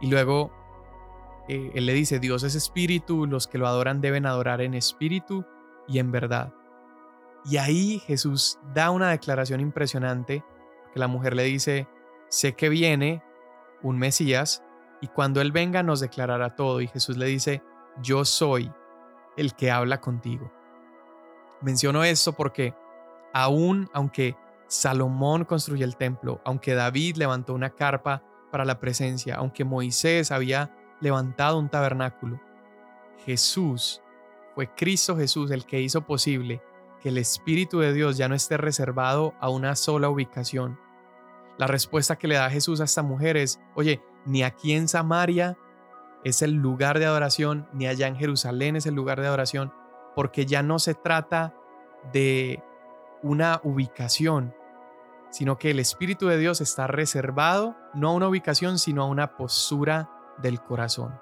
Y 0.00 0.08
luego 0.08 0.50
eh, 1.48 1.70
Él 1.74 1.86
le 1.86 1.92
dice, 1.92 2.18
Dios 2.18 2.42
es 2.42 2.54
espíritu, 2.54 3.26
los 3.26 3.46
que 3.46 3.58
lo 3.58 3.66
adoran 3.66 4.00
deben 4.00 4.26
adorar 4.26 4.60
en 4.60 4.74
espíritu 4.74 5.44
y 5.88 5.98
en 5.98 6.12
verdad. 6.12 6.52
Y 7.44 7.56
ahí 7.56 8.00
Jesús 8.06 8.58
da 8.74 8.90
una 8.90 9.10
declaración 9.10 9.60
impresionante, 9.60 10.44
que 10.92 11.00
la 11.00 11.08
mujer 11.08 11.34
le 11.34 11.44
dice, 11.44 11.88
sé 12.32 12.54
que 12.54 12.70
viene 12.70 13.22
un 13.82 13.98
Mesías, 13.98 14.64
y 15.02 15.08
cuando 15.08 15.42
Él 15.42 15.52
venga 15.52 15.82
nos 15.82 16.00
declarará 16.00 16.54
todo. 16.56 16.80
Y 16.80 16.88
Jesús 16.88 17.18
le 17.18 17.26
dice, 17.26 17.62
yo 18.00 18.24
soy 18.24 18.72
el 19.36 19.54
que 19.54 19.70
habla 19.70 20.00
contigo. 20.00 20.50
Menciono 21.60 22.04
esto 22.04 22.32
porque 22.32 22.74
aún 23.34 23.90
aunque 23.92 24.36
Salomón 24.66 25.44
construyó 25.44 25.84
el 25.84 25.96
templo, 25.96 26.40
aunque 26.44 26.74
David 26.74 27.16
levantó 27.16 27.52
una 27.52 27.70
carpa 27.70 28.22
para 28.50 28.64
la 28.64 28.80
presencia, 28.80 29.36
aunque 29.36 29.64
Moisés 29.64 30.30
había 30.30 30.74
levantado 31.00 31.58
un 31.58 31.68
tabernáculo. 31.68 32.40
Jesús, 33.26 34.00
fue 34.54 34.68
Cristo 34.74 35.16
Jesús 35.16 35.50
el 35.50 35.66
que 35.66 35.80
hizo 35.80 36.06
posible 36.06 36.62
que 37.02 37.10
el 37.10 37.18
Espíritu 37.18 37.80
de 37.80 37.92
Dios 37.92 38.16
ya 38.16 38.28
no 38.28 38.34
esté 38.34 38.56
reservado 38.56 39.34
a 39.40 39.50
una 39.50 39.76
sola 39.76 40.08
ubicación. 40.08 40.78
La 41.58 41.66
respuesta 41.66 42.16
que 42.16 42.28
le 42.28 42.36
da 42.36 42.50
Jesús 42.50 42.80
a 42.80 42.84
esta 42.84 43.02
mujer 43.02 43.36
es, 43.36 43.60
oye, 43.74 44.02
ni 44.24 44.42
aquí 44.42 44.72
en 44.72 44.88
Samaria 44.88 45.56
es 46.24 46.42
el 46.42 46.52
lugar 46.52 46.98
de 46.98 47.06
adoración, 47.06 47.68
ni 47.72 47.86
allá 47.86 48.06
en 48.06 48.16
Jerusalén 48.16 48.76
es 48.76 48.86
el 48.86 48.94
lugar 48.94 49.20
de 49.20 49.26
adoración, 49.26 49.72
porque 50.14 50.46
ya 50.46 50.62
no 50.62 50.78
se 50.78 50.94
trata 50.94 51.54
de 52.12 52.62
una 53.22 53.60
ubicación, 53.64 54.54
sino 55.30 55.58
que 55.58 55.70
el 55.70 55.78
Espíritu 55.78 56.26
de 56.26 56.38
Dios 56.38 56.60
está 56.60 56.86
reservado 56.86 57.76
no 57.94 58.08
a 58.08 58.12
una 58.12 58.28
ubicación, 58.28 58.78
sino 58.78 59.02
a 59.02 59.06
una 59.06 59.36
postura 59.36 60.10
del 60.38 60.60
corazón. 60.60 61.20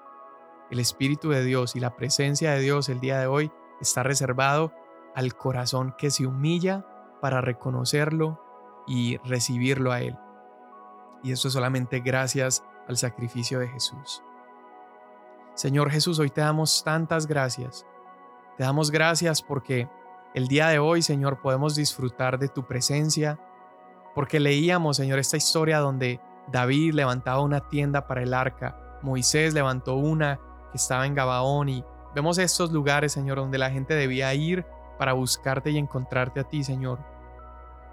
El 0.69 0.79
Espíritu 0.79 1.29
de 1.29 1.43
Dios 1.43 1.75
y 1.75 1.79
la 1.79 1.95
presencia 1.95 2.51
de 2.51 2.61
Dios 2.61 2.89
el 2.89 2.99
día 2.99 3.19
de 3.19 3.27
hoy 3.27 3.51
está 3.79 4.03
reservado 4.03 4.73
al 5.15 5.35
corazón 5.35 5.93
que 5.97 6.11
se 6.11 6.25
humilla 6.25 6.85
para 7.21 7.41
reconocerlo 7.41 8.50
y 8.87 9.17
recibirlo 9.17 9.91
a 9.91 10.01
Él. 10.01 10.17
Y 11.23 11.31
eso 11.31 11.49
solamente 11.49 11.99
gracias 11.99 12.63
al 12.87 12.97
sacrificio 12.97 13.59
de 13.59 13.67
Jesús. 13.67 14.23
Señor 15.53 15.91
Jesús, 15.91 16.17
hoy 16.19 16.29
te 16.29 16.41
damos 16.41 16.83
tantas 16.83 17.27
gracias. 17.27 17.85
Te 18.57 18.63
damos 18.63 18.89
gracias 18.91 19.41
porque 19.41 19.87
el 20.33 20.47
día 20.47 20.67
de 20.69 20.79
hoy, 20.79 21.01
Señor, 21.01 21.41
podemos 21.41 21.75
disfrutar 21.75 22.39
de 22.39 22.47
tu 22.47 22.65
presencia, 22.65 23.39
porque 24.15 24.39
leíamos, 24.39 24.97
Señor, 24.97 25.19
esta 25.19 25.37
historia 25.37 25.79
donde 25.79 26.19
David 26.51 26.93
levantaba 26.93 27.41
una 27.41 27.67
tienda 27.69 28.07
para 28.07 28.23
el 28.23 28.33
arca, 28.33 28.99
Moisés 29.01 29.53
levantó 29.53 29.95
una 29.95 30.39
que 30.71 30.77
estaba 30.77 31.05
en 31.05 31.15
Gabaón 31.15 31.69
y 31.69 31.83
vemos 32.15 32.37
estos 32.37 32.71
lugares, 32.71 33.11
Señor, 33.11 33.37
donde 33.37 33.57
la 33.57 33.71
gente 33.71 33.93
debía 33.93 34.33
ir 34.33 34.65
para 34.97 35.13
buscarte 35.13 35.71
y 35.71 35.77
encontrarte 35.77 36.39
a 36.39 36.43
ti, 36.43 36.63
Señor. 36.63 36.99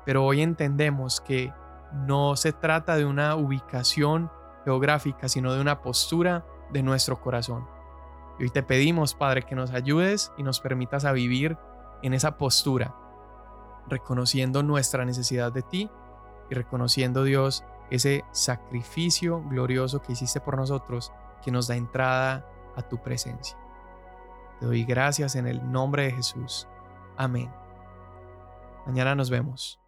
Pero 0.09 0.25
hoy 0.25 0.41
entendemos 0.41 1.21
que 1.21 1.53
no 1.93 2.35
se 2.35 2.55
trata 2.55 2.97
de 2.97 3.05
una 3.05 3.37
ubicación 3.37 4.33
geográfica, 4.65 5.29
sino 5.29 5.53
de 5.53 5.61
una 5.61 5.83
postura 5.83 6.47
de 6.71 6.83
nuestro 6.83 7.21
corazón. 7.21 7.69
Y 8.39 8.45
hoy 8.45 8.49
te 8.49 8.63
pedimos, 8.63 9.13
Padre, 9.13 9.43
que 9.43 9.55
nos 9.55 9.71
ayudes 9.71 10.33
y 10.39 10.45
nos 10.45 10.61
permitas 10.61 11.05
a 11.05 11.13
vivir 11.13 11.59
en 12.03 12.15
esa 12.15 12.39
postura, 12.39 12.95
reconociendo 13.87 14.63
nuestra 14.63 15.05
necesidad 15.05 15.53
de 15.53 15.61
ti 15.61 15.91
y 16.49 16.55
reconociendo, 16.55 17.23
Dios, 17.23 17.63
ese 17.91 18.25
sacrificio 18.33 19.43
glorioso 19.43 20.01
que 20.01 20.13
hiciste 20.15 20.41
por 20.41 20.57
nosotros, 20.57 21.13
que 21.45 21.51
nos 21.51 21.69
da 21.69 21.77
entrada 21.77 22.47
a 22.77 22.81
tu 22.81 22.97
presencia. 22.97 23.59
Te 24.59 24.65
doy 24.65 24.85
gracias 24.85 25.37
en 25.37 25.47
el 25.47 25.71
nombre 25.71 26.05
de 26.05 26.13
Jesús. 26.13 26.67
Amén. 27.19 27.53
Mañana 28.87 29.15
nos 29.15 29.29
vemos. 29.29 29.79